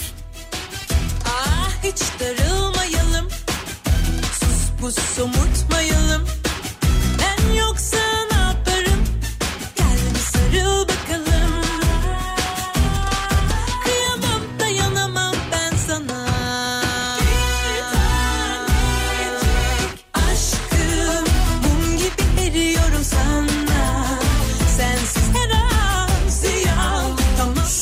[1.26, 3.30] Ah hiç darılmayalım
[4.82, 5.67] Sus somurtmayalım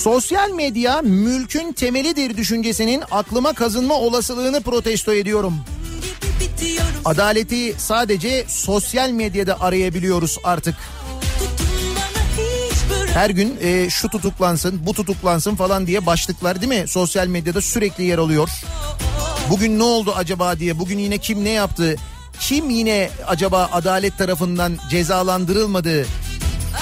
[0.05, 5.53] Sosyal medya mülkün temelidir düşüncesinin aklıma kazınma olasılığını protesto ediyorum.
[7.05, 10.75] Adaleti sadece sosyal medyada arayabiliyoruz artık.
[13.13, 16.87] Her gün e, şu tutuklansın, bu tutuklansın falan diye başlıklar değil mi?
[16.87, 18.49] Sosyal medyada sürekli yer alıyor.
[19.49, 21.95] Bugün ne oldu acaba diye, bugün yine kim ne yaptı?
[22.39, 26.05] Kim yine acaba adalet tarafından cezalandırılmadı?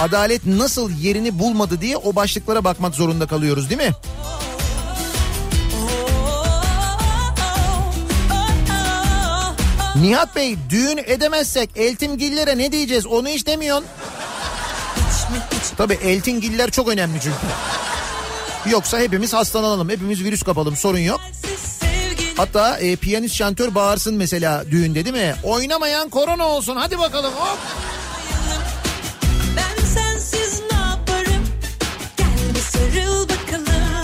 [0.02, 3.92] Adalet nasıl yerini bulmadı diye o başlıklara bakmak zorunda kalıyoruz değil mi?
[9.96, 13.86] Nihat Bey düğün edemezsek Eltimgillere ne diyeceğiz onu hiç demiyorsun.
[15.78, 17.38] Tabii Eltingiller çok önemli çünkü.
[18.70, 21.22] Yoksa hepimiz hastalanalım, hepimiz virüs kapalım sorun yok.
[22.38, 25.36] Hatta e, piyanist şantör bağırsın mesela düğünde değil mi?
[25.44, 27.58] Oynamayan korona olsun hadi bakalım hop.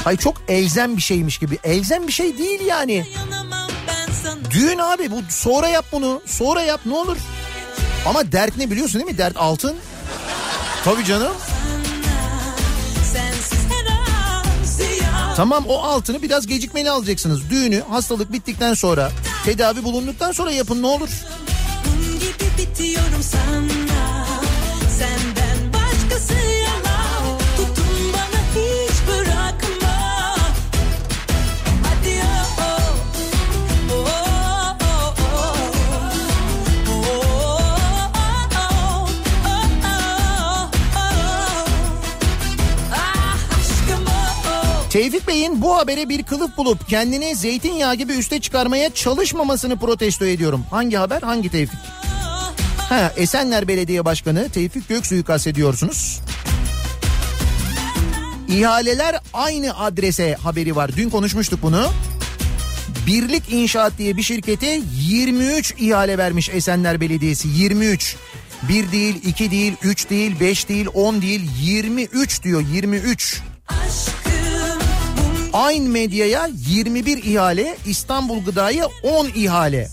[0.09, 0.17] Bakalım.
[0.17, 1.59] Ay çok elzem bir şeymiş gibi.
[1.63, 3.05] Elzem bir şey değil yani.
[4.51, 6.21] Düğün abi bu sonra yap bunu.
[6.25, 7.17] Sonra yap ne olur.
[8.05, 9.17] Ama dert ne biliyorsun değil mi?
[9.17, 9.75] Dert altın.
[10.83, 11.33] Tabii canım.
[15.35, 17.49] Tamam o altını biraz gecikmeli alacaksınız.
[17.49, 19.11] Düğünü hastalık bittikten sonra
[19.45, 21.09] tedavi bulunduktan sonra yapın ne olur.
[22.19, 23.88] Gibi bitiyorum sana.
[44.89, 50.65] Tevfik Bey'in bu habere bir kılıf bulup kendini zeytinyağı gibi üste çıkarmaya çalışmamasını protesto ediyorum.
[50.71, 51.79] Hangi haber hangi Tevfik?
[52.77, 56.19] Ha, Esenler Belediye Başkanı Tevfik Göksu'yu kastediyorsunuz.
[58.47, 60.91] İhaleler aynı adrese haberi var.
[60.95, 61.89] Dün konuşmuştuk bunu.
[63.07, 67.47] Birlik İnşaat diye bir şirkete 23 ihale vermiş Esenler Belediyesi.
[67.47, 68.15] 23.
[68.69, 73.41] Bir değil, iki değil, üç değil, beş değil, on değil, 23 diyor 23.
[73.67, 74.18] Aşkım
[75.53, 79.89] Aynı medyaya 21 ihale, İstanbul Gıda'ya 10 ihale.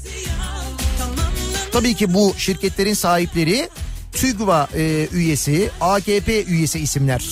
[1.73, 3.69] Tabii ki bu şirketlerin sahipleri
[4.13, 7.25] TÜGVA e, üyesi, AKP üyesi isimler.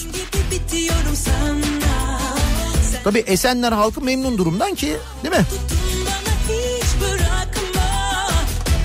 [3.05, 5.45] Tabii Esenler halkı memnun durumdan ki değil mi?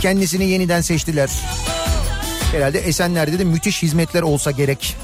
[0.02, 1.30] Kendisini yeniden seçtiler.
[2.52, 4.96] Herhalde Esenler'de de müthiş hizmetler olsa gerek.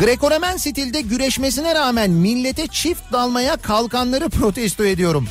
[0.00, 5.28] Grekoremen stilde güreşmesine rağmen millete çift dalmaya kalkanları protesto ediyorum.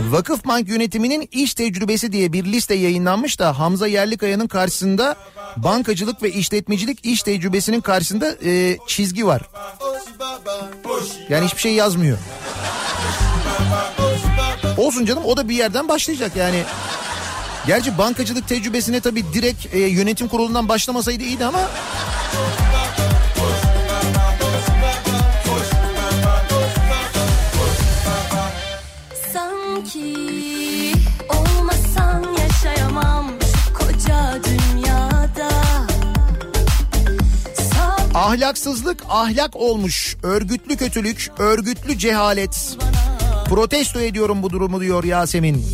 [0.00, 5.16] Vakıfbank yönetiminin iş tecrübesi diye bir liste yayınlanmış da Hamza Yerlikaya'nın karşısında
[5.56, 9.42] bankacılık ve işletmecilik iş tecrübesinin karşısında e, çizgi var.
[11.28, 12.18] Yani hiçbir şey yazmıyor.
[14.76, 16.62] Olsun canım o da bir yerden başlayacak yani.
[17.66, 21.60] Gerçi bankacılık tecrübesine tabii direkt e, yönetim kurulundan başlamasaydı iyiydi ama
[38.30, 40.16] ahlaksızlık ahlak olmuş.
[40.22, 42.76] Örgütlü kötülük, örgütlü cehalet.
[43.48, 45.66] Protesto ediyorum bu durumu diyor Yasemin.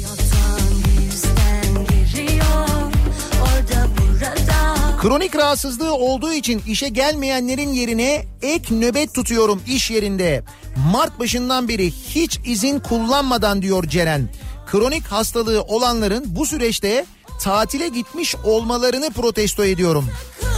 [5.02, 10.44] Kronik rahatsızlığı olduğu için işe gelmeyenlerin yerine ek nöbet tutuyorum iş yerinde.
[10.92, 14.28] Mart başından beri hiç izin kullanmadan diyor Ceren.
[14.66, 17.06] Kronik hastalığı olanların bu süreçte
[17.40, 20.04] tatile gitmiş olmalarını protesto ediyorum.
[20.04, 20.55] Kıldım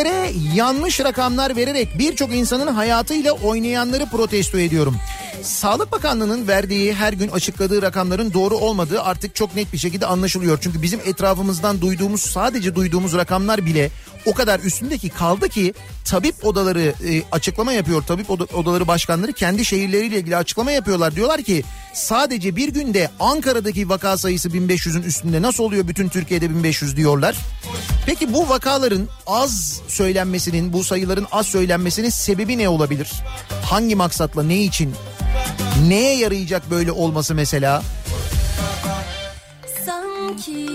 [0.00, 0.10] edeceksin.
[0.10, 4.96] Bizlere yanlış rakamlar vererek birçok insanın hayatıyla oynayanları protesto ediyorum.
[5.42, 10.58] Sağlık Bakanlığı'nın verdiği her gün açıkladığı rakamların doğru olmadığı artık çok net bir şekilde anlaşılıyor.
[10.60, 13.90] Çünkü bizim etrafımızdan duyduğumuz sadece duyduğumuz rakamlar bile
[14.26, 18.02] o kadar üstündeki kaldı ki tabip odaları e, açıklama yapıyor.
[18.02, 21.16] Tabip oda- odaları başkanları kendi şehirleriyle ilgili açıklama yapıyorlar.
[21.16, 21.64] Diyorlar ki
[21.94, 27.36] sadece bir günde Ankara'daki vaka sayısı 1500'ün üstünde nasıl oluyor bütün Türkiye'de 1500 diyorlar.
[28.06, 33.10] Peki bu vakaların az söylenmesinin, bu sayıların az söylenmesinin sebebi ne olabilir?
[33.64, 34.94] Hangi maksatla, ne için?
[35.88, 37.82] Neye yarayacak böyle olması mesela?
[39.86, 40.66] Sanki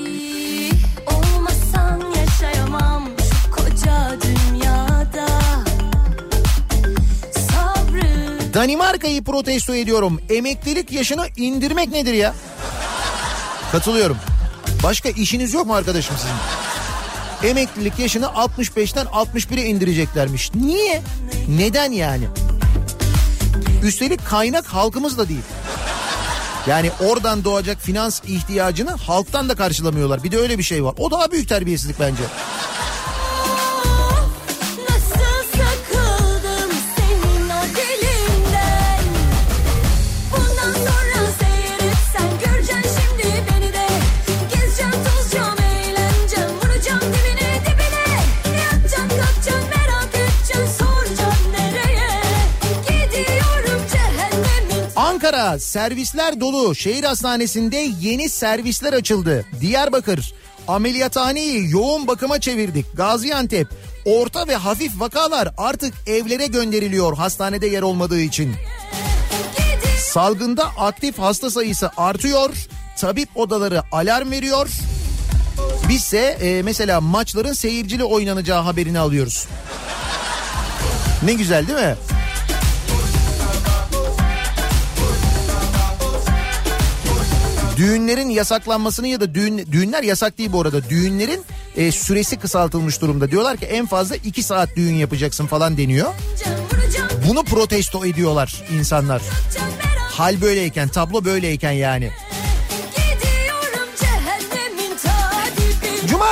[1.08, 5.28] olmasan yaşayamam şu koca dünyada.
[7.32, 10.22] Sabrı Danimarka'yı protesto ediyorum.
[10.30, 12.34] Emeklilik yaşını indirmek nedir ya?
[13.72, 14.18] Katılıyorum.
[14.84, 16.36] Başka işiniz yok mu arkadaşım sizin?
[17.50, 20.52] Emeklilik yaşını 65'ten 61'e indireceklermiş.
[20.56, 21.02] Niye?
[21.48, 22.26] Neden yani?
[23.86, 25.42] Üstelik kaynak halkımız da değil.
[26.68, 30.24] Yani oradan doğacak finans ihtiyacını halktan da karşılamıyorlar.
[30.24, 30.96] Bir de öyle bir şey var.
[30.98, 32.24] O daha büyük terbiyesizlik bence.
[55.26, 56.76] Ankara'da servisler dolu.
[56.76, 59.46] Şehir hastanesinde yeni servisler açıldı.
[59.62, 60.34] Diyarbakır
[60.68, 62.86] ameliyathaneyi yoğun bakıma çevirdik.
[62.98, 63.68] Gaziantep
[64.06, 68.54] orta ve hafif vakalar artık evlere gönderiliyor hastanede yer olmadığı için.
[70.00, 72.50] Salgında aktif hasta sayısı artıyor.
[72.98, 74.70] Tabip odaları alarm veriyor.
[75.90, 79.48] Bizse e, mesela maçların seyircili oynanacağı haberini alıyoruz.
[81.24, 81.96] Ne güzel değil mi?
[87.78, 90.90] Düğünlerin yasaklanmasını ya da düğün, düğünler yasak değil bu arada.
[90.90, 91.42] Düğünlerin
[91.76, 93.32] e, süresi kısaltılmış durumda.
[93.32, 96.14] Diyorlar ki en fazla iki saat düğün yapacaksın falan deniyor.
[97.28, 99.22] Bunu protesto ediyorlar insanlar.
[100.12, 102.12] Hal böyleyken, tablo böyleyken yani.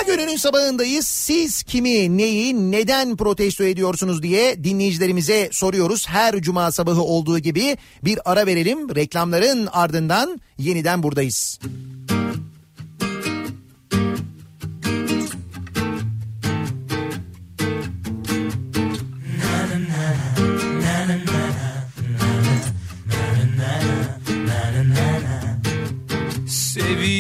[0.08, 1.08] Gününün sabahındayız.
[1.08, 6.08] Siz kimi, neyi, neden protesto ediyorsunuz diye dinleyicilerimize soruyoruz.
[6.08, 8.96] Her cuma sabahı olduğu gibi bir ara verelim.
[8.96, 11.60] Reklamların ardından yeniden buradayız.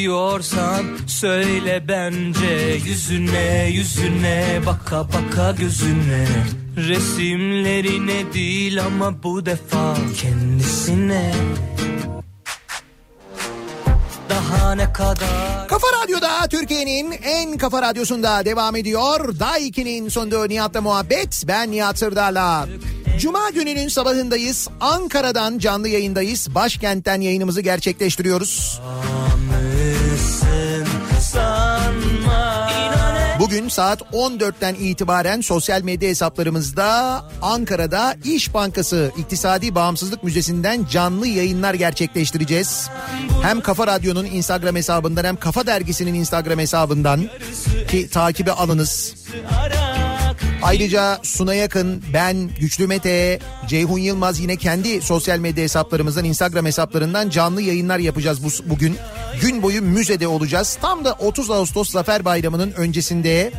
[0.04, 6.28] Seviyorsan söyle bence Yüzüne yüzüne baka baka gözüne
[6.78, 11.34] Resimlerine değil ama bu defa kendisine
[14.30, 19.40] Daha ne kadar Kafa Radyo'da Türkiye'nin en kafa radyosunda devam ediyor.
[19.40, 21.44] Daiki'nin sunduğu Nihat'la muhabbet.
[21.48, 22.68] Ben Nihat Sırdar'la.
[23.20, 24.68] Cuma gününün sabahındayız.
[24.82, 26.56] Ankara'dan canlı yayındayız.
[26.56, 28.82] Başkentten yayınımızı gerçekleştiriyoruz.
[28.84, 29.53] mısın
[33.44, 41.74] Bugün saat 14'ten itibaren sosyal medya hesaplarımızda Ankara'da İş Bankası İktisadi Bağımsızlık Müzesi'nden canlı yayınlar
[41.74, 42.90] gerçekleştireceğiz.
[43.41, 47.22] Hem Kafa Radyo'nun Instagram hesabından hem Kafa Dergisi'nin Instagram hesabından
[47.88, 49.14] ki takibe alınız.
[50.61, 57.30] Ayrıca Suna Yakın, ben, Güçlü Mete, Ceyhun Yılmaz yine kendi sosyal medya hesaplarımızdan, Instagram hesaplarından
[57.30, 58.97] canlı yayınlar yapacağız bu, bugün.
[59.41, 60.77] Gün boyu müzede olacağız.
[60.81, 63.51] Tam da 30 Ağustos Zafer Bayramı'nın öncesinde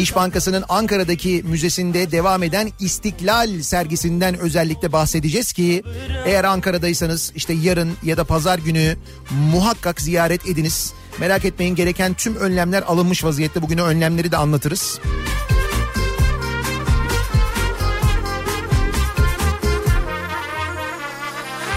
[0.00, 5.82] İş Bankası'nın Ankara'daki müzesinde devam eden İstiklal sergisinden özellikle bahsedeceğiz ki
[6.26, 8.96] eğer Ankara'daysanız işte yarın ya da pazar günü
[9.30, 10.92] muhakkak ziyaret ediniz.
[11.20, 13.62] Merak etmeyin gereken tüm önlemler alınmış vaziyette.
[13.62, 15.00] Bugün o önlemleri de anlatırız.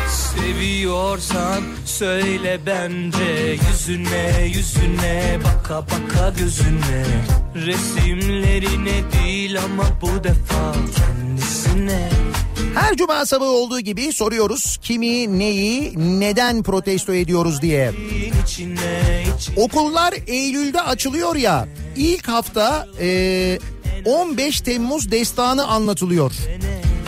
[0.10, 7.06] Seviyorsan söyle bence Yüzüne yüzüne baka baka gözüne
[7.56, 12.10] Resimlerine değil ama bu defa kendisine
[12.76, 17.92] Her cuma sabahı olduğu gibi soruyoruz kimi, neyi, neden protesto ediyoruz diye.
[19.58, 21.68] Okullar Eylül'de açılıyor ya.
[21.96, 23.60] İlk hafta e,
[24.06, 26.32] 15 Temmuz destanı anlatılıyor.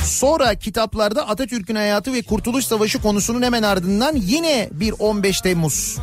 [0.06, 5.98] Sonra kitaplarda Atatürk'ün hayatı ve Kurtuluş Savaşı konusunun hemen ardından yine bir 15 Temmuz.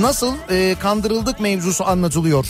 [0.00, 2.46] Nasıl e, kandırıldık mevzusu anlatılıyor.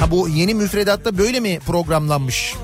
[0.00, 2.54] Ha bu yeni müfredatta böyle mi programlanmış?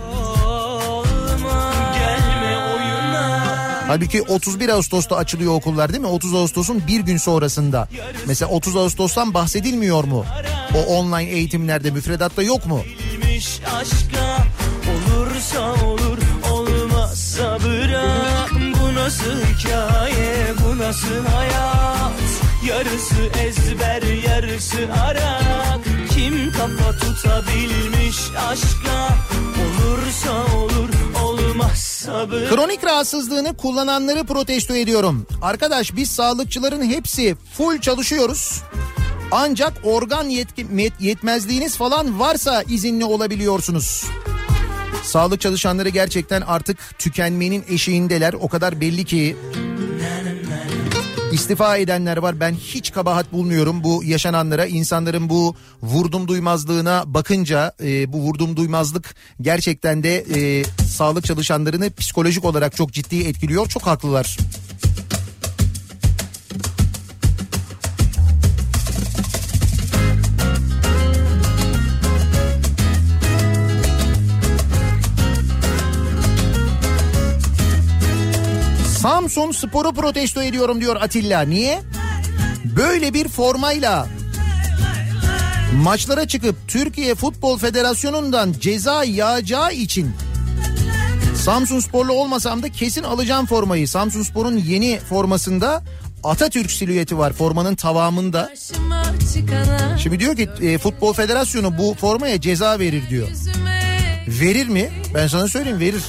[3.89, 6.07] Halbuki 31 Ağustos'ta açılıyor okullar değil mi?
[6.07, 7.89] 30 Ağustos'un bir gün sonrasında.
[8.27, 10.25] Mesela 30 Ağustos'tan bahsedilmiyor mu?
[10.75, 12.81] O online eğitimlerde müfredatta yok mu?
[13.81, 14.47] Aşka
[14.91, 16.19] olursa olur
[16.53, 18.51] olmazsa bırak
[18.81, 22.13] Bu nasıl hikaye bu nasıl hayat
[22.69, 25.81] Yarısı ezber yarısı arak
[26.29, 28.17] Kim kafa tutabilmiş
[28.51, 29.09] aşka
[29.63, 30.89] Olursa olur
[31.25, 35.27] olmazsa bırak Kronik rahatsızlığını kullananları protesto ediyorum.
[35.43, 38.63] Arkadaş biz sağlıkçıların hepsi full çalışıyoruz.
[39.31, 40.67] Ancak organ yetki,
[41.01, 44.05] yetmezliğiniz falan varsa izinli olabiliyorsunuz.
[45.03, 48.33] Sağlık çalışanları gerçekten artık tükenmenin eşiğindeler.
[48.33, 49.37] O kadar belli ki
[51.39, 52.41] istifa edenler var.
[52.41, 54.67] Ben hiç kabahat bulmuyorum bu yaşananlara.
[54.67, 62.45] insanların bu vurdum duymazlığına bakınca e, bu vurdum duymazlık gerçekten de e, sağlık çalışanlarını psikolojik
[62.45, 63.69] olarak çok ciddi etkiliyor.
[63.69, 64.37] Çok haklılar.
[78.99, 81.41] Samsun sporu protesto ediyorum diyor Atilla.
[81.41, 81.83] Niye?
[82.77, 84.07] Böyle bir formayla
[85.83, 90.11] maçlara çıkıp Türkiye Futbol Federasyonu'ndan ceza yağacağı için
[91.37, 93.89] Samsun Sporlu olmasam da kesin alacağım formayı.
[93.89, 95.83] Samsun Spor'un yeni formasında
[96.25, 97.75] Atatürk silüeti var formanın
[99.35, 103.29] çıkana Şimdi diyor ki e, Futbol Federasyonu bu formaya ceza verir diyor.
[104.29, 104.91] Verir mi?
[105.15, 106.03] Ben sana söyleyeyim verir.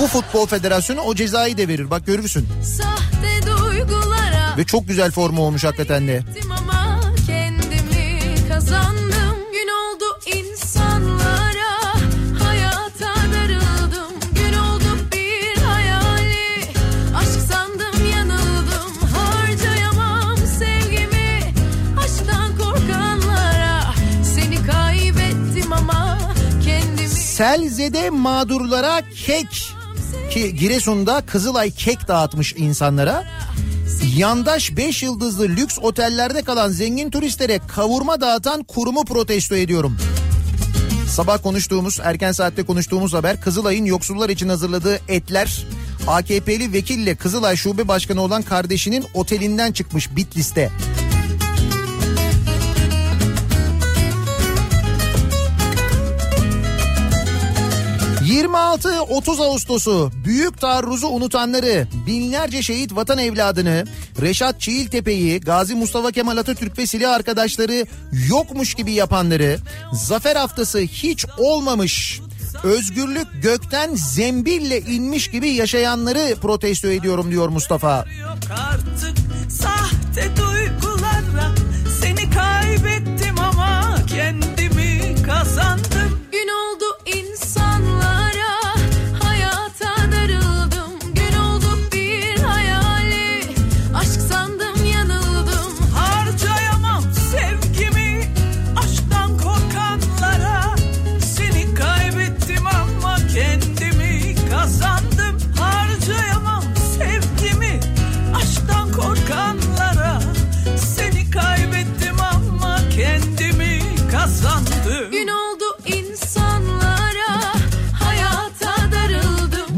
[0.00, 1.90] Bu Futbol Federasyonu o cezayı da verir.
[1.90, 2.48] Bak görürsün.
[2.62, 6.22] Sahte duygulara Ve çok güzel forma olmuş hakikaten de.
[6.58, 8.18] ama kendimi
[8.48, 9.36] kazandım.
[9.52, 10.04] Gün oldu
[10.36, 11.94] insanlara
[12.44, 14.12] hayata darıldım.
[14.34, 16.62] Gün oldu bir hayali
[17.16, 18.92] aşk sandım yanıldım.
[19.14, 21.40] Harcayamam sevgimi
[22.04, 23.84] aşktan korkanlara.
[24.34, 26.18] Seni kaybettim ama
[26.64, 29.75] kendimi Selzede mağdurlara kek
[30.36, 33.24] ki Giresun'da Kızılay kek dağıtmış insanlara.
[34.16, 39.96] Yandaş 5 yıldızlı lüks otellerde kalan zengin turistlere kavurma dağıtan kurumu protesto ediyorum.
[41.10, 45.66] Sabah konuştuğumuz, erken saatte konuştuğumuz haber Kızılay'ın yoksullar için hazırladığı etler
[46.06, 50.70] AKP'li vekille Kızılay Şube Başkanı olan kardeşinin otelinden çıkmış Bitlis'te.
[58.46, 61.88] ...26-30 Ağustos'u büyük taarruzu unutanları...
[62.06, 63.84] ...binlerce şehit vatan evladını...
[64.20, 65.40] ...Reşat Çiğiltepe'yi...
[65.40, 67.86] ...Gazi Mustafa Kemal Atatürk ve silah arkadaşları...
[68.28, 69.58] ...yokmuş gibi yapanları...
[69.92, 72.20] ...Zafer Haftası hiç olmamış...
[72.64, 76.34] ...özgürlük gökten zembille inmiş gibi yaşayanları...
[76.40, 78.04] ...protesto ediyorum diyor Mustafa.
[78.20, 79.16] yok artık
[79.50, 81.54] sahte duygulara
[82.00, 85.95] Seni kaybettim ama kendimi kazandım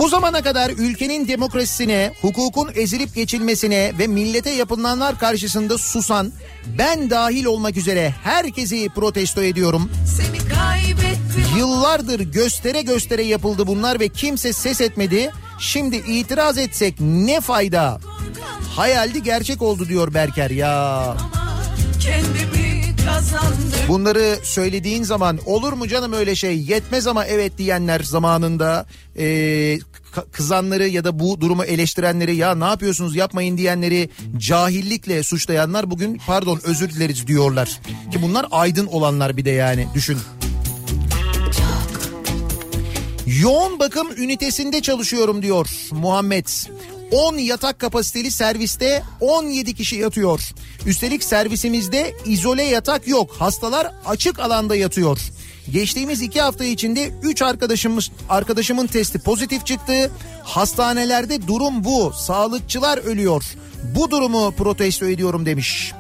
[0.08, 6.32] Bu zamana kadar ülkenin demokrasisine, hukukun ezilip geçilmesine ve millete yapılanlar karşısında susan
[6.78, 9.90] ben dahil olmak üzere herkesi protesto ediyorum.
[11.58, 15.30] Yıllardır göstere göstere yapıldı bunlar ve kimse ses etmedi.
[15.60, 18.00] Şimdi itiraz etsek ne fayda?
[18.76, 21.16] Hayaldi gerçek oldu diyor Berker ya.
[23.88, 28.86] Bunları söylediğin zaman olur mu canım öyle şey yetmez ama evet diyenler zamanında
[29.18, 29.78] e,
[30.32, 36.60] kızanları ya da bu durumu eleştirenleri ya ne yapıyorsunuz yapmayın diyenleri cahillikle suçlayanlar bugün pardon
[36.64, 37.80] özür dileriz diyorlar.
[38.12, 40.18] Ki bunlar aydın olanlar bir de yani düşün.
[43.42, 46.46] Yoğun bakım ünitesinde çalışıyorum diyor Muhammed.
[47.12, 50.40] 10 yatak kapasiteli serviste 17 kişi yatıyor.
[50.86, 53.30] Üstelik servisimizde izole yatak yok.
[53.38, 55.18] Hastalar açık alanda yatıyor.
[55.72, 60.10] Geçtiğimiz iki hafta içinde 3 arkadaşımız arkadaşımın testi pozitif çıktı.
[60.42, 62.12] Hastanelerde durum bu.
[62.12, 63.44] Sağlıkçılar ölüyor.
[63.94, 65.92] Bu durumu protesto ediyorum demiş.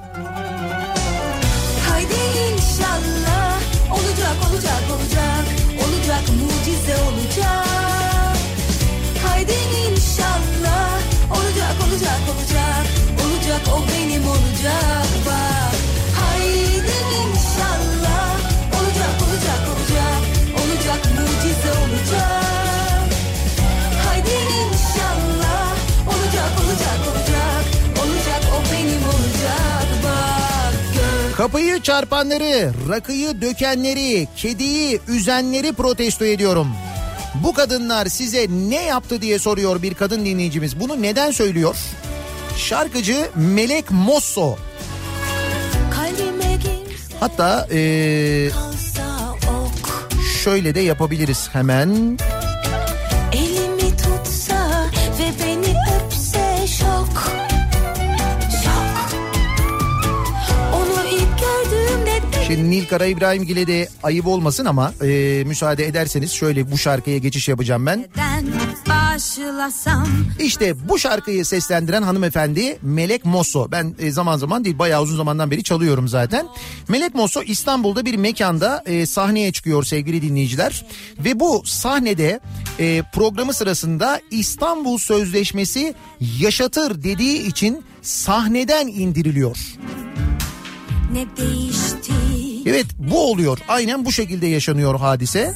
[1.88, 2.14] Haydi
[2.54, 3.60] inşallah
[3.92, 4.87] olacak olacak
[31.58, 36.68] Kapıyı çarpanları, rakıyı dökenleri, kediyi üzenleri protesto ediyorum.
[37.34, 40.80] Bu kadınlar size ne yaptı diye soruyor bir kadın dinleyicimiz.
[40.80, 41.76] Bunu neden söylüyor?
[42.56, 44.56] Şarkıcı Melek Mosso.
[47.20, 47.68] Hatta
[49.48, 50.10] ok
[50.44, 51.88] şöyle de yapabiliriz hemen.
[51.88, 52.37] Elimi
[62.48, 67.48] Şimdi Nil Kara İbrahimgil'e de ayıp olmasın ama eee, müsaade ederseniz şöyle bu şarkıya geçiş
[67.48, 68.06] yapacağım ben.
[70.40, 73.68] İşte bu şarkıyı seslendiren hanımefendi Melek Mosso.
[73.70, 76.46] Ben e, zaman zaman değil bayağı uzun zamandan beri çalıyorum zaten.
[76.88, 80.86] Melek Mosso İstanbul'da bir mekanda e, sahneye çıkıyor sevgili dinleyiciler.
[81.18, 82.40] Ve bu sahnede
[82.80, 85.94] e, programı sırasında İstanbul Sözleşmesi
[86.40, 89.56] yaşatır dediği için sahneden indiriliyor.
[91.12, 92.12] ne değişti
[92.68, 93.58] Evet bu oluyor.
[93.68, 95.54] Aynen bu şekilde yaşanıyor hadise.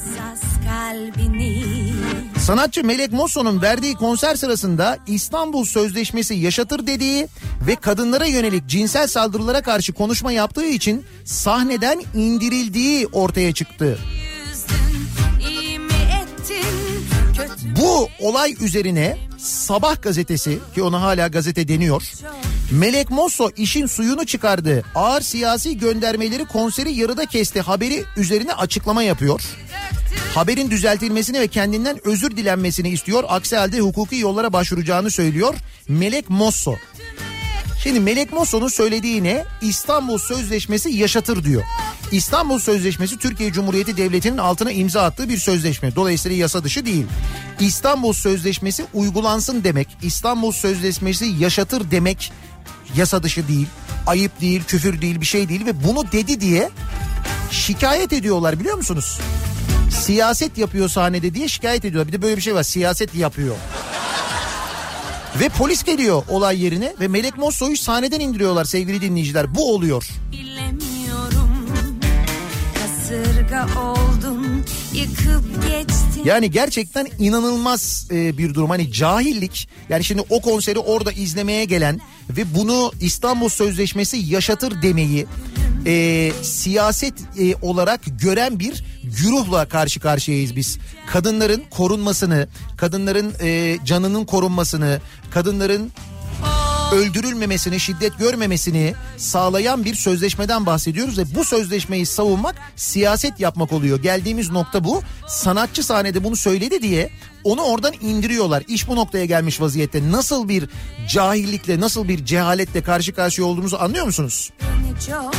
[2.39, 7.27] Sanatçı Melek Mosso'nun verdiği konser sırasında İstanbul Sözleşmesi yaşatır dediği
[7.67, 13.97] ve kadınlara yönelik cinsel saldırılara karşı konuşma yaptığı için sahneden indirildiği ortaya çıktı.
[17.93, 22.03] Bu olay üzerine Sabah gazetesi ki ona hala gazete deniyor.
[22.71, 24.83] Melek Mosso işin suyunu çıkardı.
[24.95, 29.41] Ağır siyasi göndermeleri konseri yarıda kesti haberi üzerine açıklama yapıyor.
[30.35, 33.23] Haberin düzeltilmesini ve kendinden özür dilenmesini istiyor.
[33.27, 35.55] Aksi halde hukuki yollara başvuracağını söylüyor
[35.87, 36.75] Melek Mosso.
[37.83, 39.45] Şimdi Melek Mosso'nun söylediği ne?
[39.61, 41.63] İstanbul Sözleşmesi yaşatır diyor.
[42.11, 45.95] İstanbul Sözleşmesi Türkiye Cumhuriyeti Devleti'nin altına imza attığı bir sözleşme.
[45.95, 47.05] Dolayısıyla yasa dışı değil.
[47.59, 49.87] İstanbul Sözleşmesi uygulansın demek.
[50.01, 52.31] İstanbul Sözleşmesi yaşatır demek
[52.95, 53.67] yasa dışı değil.
[54.07, 56.69] Ayıp değil, küfür değil, bir şey değil ve bunu dedi diye
[57.51, 59.19] şikayet ediyorlar biliyor musunuz?
[59.91, 62.07] Siyaset yapıyor sahnede diye şikayet ediyorlar.
[62.07, 62.63] Bir de böyle bir şey var.
[62.63, 63.55] Siyaset yapıyor.
[65.39, 69.55] Ve polis geliyor olay yerine ve Melek Mosso'yu sahneden indiriyorlar sevgili dinleyiciler.
[69.55, 70.09] Bu oluyor.
[70.31, 70.92] bilemiyorum
[76.25, 78.69] Yani gerçekten inanılmaz e, bir durum.
[78.69, 81.99] Hani cahillik yani şimdi o konseri orada izlemeye gelen
[82.29, 85.25] ve bunu İstanbul Sözleşmesi yaşatır demeyi
[85.85, 90.77] e, siyaset e, olarak gören bir güruhla karşı karşıyayız biz.
[91.07, 95.91] Kadınların korunmasını, kadınların e, canının korunmasını, kadınların
[96.93, 104.01] öldürülmemesini, şiddet görmemesini sağlayan bir sözleşmeden bahsediyoruz ve bu sözleşmeyi savunmak siyaset yapmak oluyor.
[104.01, 105.01] Geldiğimiz nokta bu.
[105.27, 107.09] Sanatçı sahnede bunu söyledi diye
[107.43, 108.63] onu oradan indiriyorlar.
[108.67, 110.11] İş bu noktaya gelmiş vaziyette.
[110.11, 110.69] Nasıl bir
[111.09, 114.49] cahillikle, nasıl bir cehaletle karşı karşıya olduğumuzu anlıyor musunuz?
[114.61, 115.33] Beni çok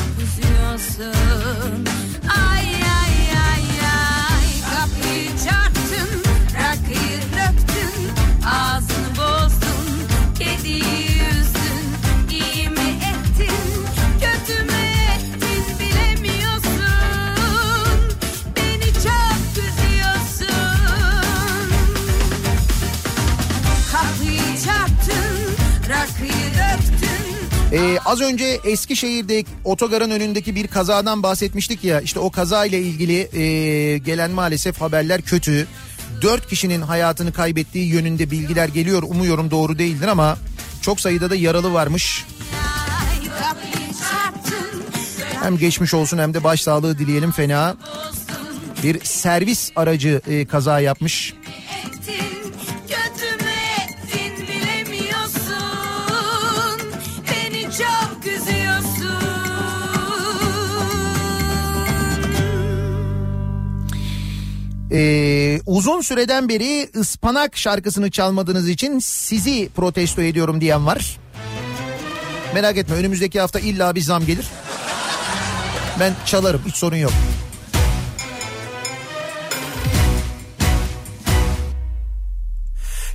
[27.74, 33.38] Ee, az önce Eskişehir'de otogarın önündeki bir kazadan bahsetmiştik ya işte o kaza ile ilgili
[33.38, 35.66] e, gelen maalesef haberler kötü.
[36.22, 40.38] Dört kişinin hayatını kaybettiği yönünde bilgiler geliyor umuyorum doğru değildir ama
[40.82, 42.24] çok sayıda da yaralı varmış.
[45.42, 47.76] Hem geçmiş olsun hem de başsağlığı dileyelim fena.
[48.82, 51.34] Bir servis aracı e, kaza yapmış.
[64.96, 71.16] Ee, uzun süreden beri ıspanak şarkısını çalmadığınız için sizi protesto ediyorum diyen var.
[72.54, 74.46] Merak etme önümüzdeki hafta illa bir zam gelir.
[76.00, 77.12] Ben çalarım hiç sorun yok.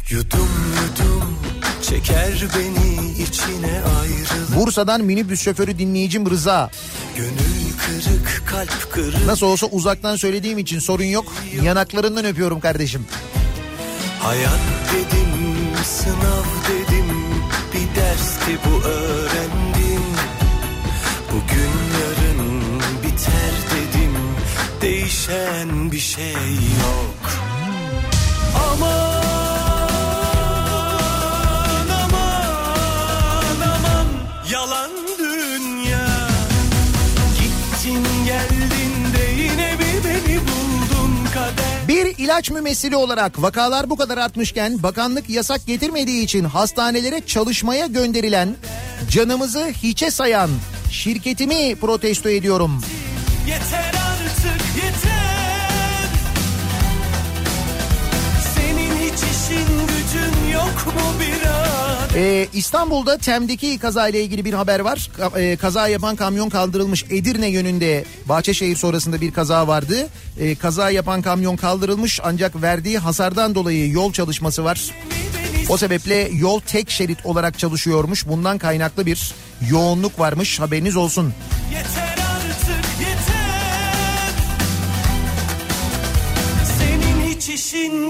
[0.10, 0.50] Yudum
[0.82, 1.49] yudum
[1.90, 6.70] çeker beni içine ayrılık Bursa'dan minibüs şoförü dinleyicim Rıza.
[7.18, 11.34] Gönül kırık kalp kırık Nasıl olsa uzaktan söylediğim için sorun yok.
[11.64, 13.06] Yanaklarından öpüyorum kardeşim.
[14.20, 14.60] Hayat
[14.94, 15.30] dedim
[15.84, 17.10] sınav dedim
[17.74, 20.04] bir dersti bu öğrendim
[21.32, 21.72] Bugün
[22.02, 22.62] yarın
[23.04, 24.14] biter dedim
[24.82, 26.34] değişen bir şey
[26.84, 27.32] yok
[28.72, 29.19] Aman
[34.80, 36.08] yalan dünya.
[37.40, 41.88] Gittin geldin de yine bir beni buldun kader.
[41.88, 48.56] Bir ilaç mümessili olarak vakalar bu kadar artmışken bakanlık yasak getirmediği için hastanelere çalışmaya gönderilen
[49.10, 50.50] canımızı hiçe sayan
[50.92, 52.82] şirketimi protesto ediyorum.
[53.48, 56.10] Yeter artık yeter.
[58.56, 65.10] Senin hiç işin gücün yok mu birader Ee, İstanbul'da Tem'deki kazayla ilgili bir haber var.
[65.20, 67.04] Ka- e, kaza yapan kamyon kaldırılmış.
[67.10, 70.08] Edirne yönünde Bahçeşehir sonrasında bir kaza vardı.
[70.40, 74.82] Ee, kaza yapan kamyon kaldırılmış ancak verdiği hasardan dolayı yol çalışması var.
[75.70, 78.28] O sebeple yol tek şerit olarak çalışıyormuş.
[78.28, 79.34] Bundan kaynaklı bir
[79.70, 80.60] yoğunluk varmış.
[80.60, 81.34] Haberiniz olsun.
[81.72, 82.90] Yeter artık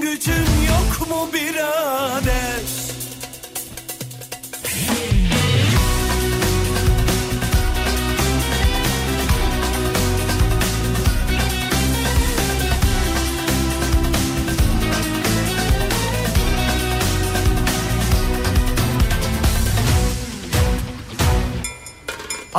[0.02, 2.79] gücün yok mu birader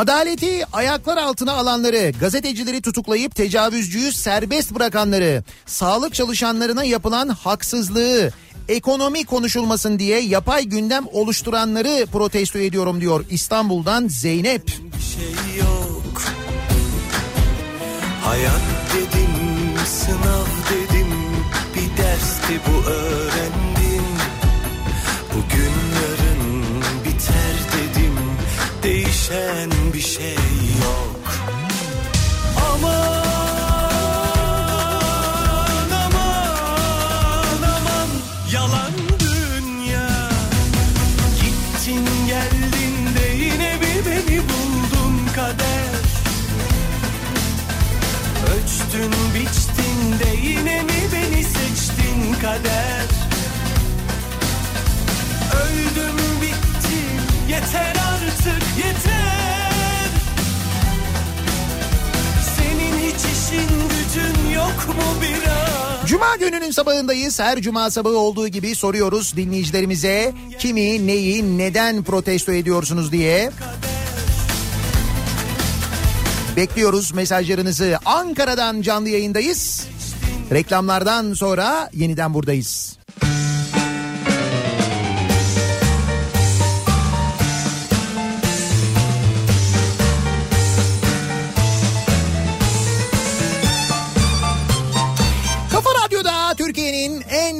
[0.00, 8.30] Adaleti ayaklar altına alanları, gazetecileri tutuklayıp tecavüzcüyü serbest bırakanları, sağlık çalışanlarına yapılan haksızlığı,
[8.68, 14.68] ekonomi konuşulmasın diye yapay gündem oluşturanları protesto ediyorum diyor İstanbul'dan Zeynep.
[14.68, 16.22] şey yok
[18.24, 18.62] Hayat
[18.94, 19.34] dedim,
[19.86, 21.12] sınav dedim
[21.74, 24.04] Bir dersti bu öğrendim
[25.34, 26.64] Bugün yarın
[27.04, 28.14] biter dedim
[28.82, 30.34] Değişen bir şey
[30.82, 31.24] yok.
[32.72, 33.20] Aman
[38.52, 40.08] Yalan dünya.
[41.40, 46.06] Gittin geldin de yine bir beni buldun kader.
[48.52, 53.06] Ölçtün biçtin de yine mi beni seçtin kader?
[55.54, 57.99] Öldüm bittim yeter
[63.50, 67.40] işin gücün yok mu biraz Cuma gününün sabahındayız.
[67.40, 73.50] Her cuma sabahı olduğu gibi soruyoruz dinleyicilerimize kimi, neyi, neden protesto ediyorsunuz diye.
[76.56, 77.98] Bekliyoruz mesajlarınızı.
[78.04, 79.86] Ankara'dan canlı yayındayız.
[80.52, 82.99] Reklamlardan sonra yeniden buradayız.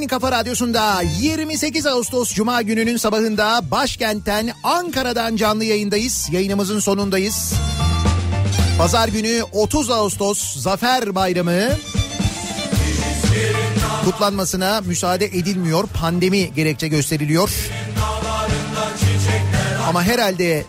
[0.01, 6.29] En kafa radyosunda 28 Ağustos Cuma gününün sabahında başkentten Ankara'dan canlı yayındayız.
[6.31, 7.53] Yayınımızın sonundayız.
[8.77, 11.61] Pazar günü 30 Ağustos Zafer Bayramı
[14.05, 15.87] kutlanmasına müsaade edilmiyor.
[15.87, 17.49] Pandemi gerekçe gösteriliyor.
[19.87, 20.65] Ama herhalde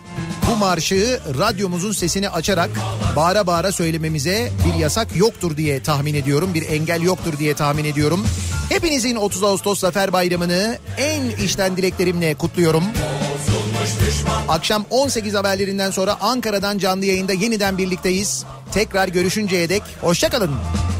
[0.51, 2.69] bu marşı radyomuzun sesini açarak
[3.15, 6.53] bağıra bağıra söylememize bir yasak yoktur diye tahmin ediyorum.
[6.53, 8.25] Bir engel yoktur diye tahmin ediyorum.
[8.73, 12.83] Hepinizin 30 Ağustos Zafer Bayramı'nı en içten dileklerimle kutluyorum.
[14.49, 18.45] Akşam 18 haberlerinden sonra Ankara'dan canlı yayında yeniden birlikteyiz.
[18.71, 20.51] Tekrar görüşünceye dek hoşçakalın.
[20.51, 20.92] Düşmanlar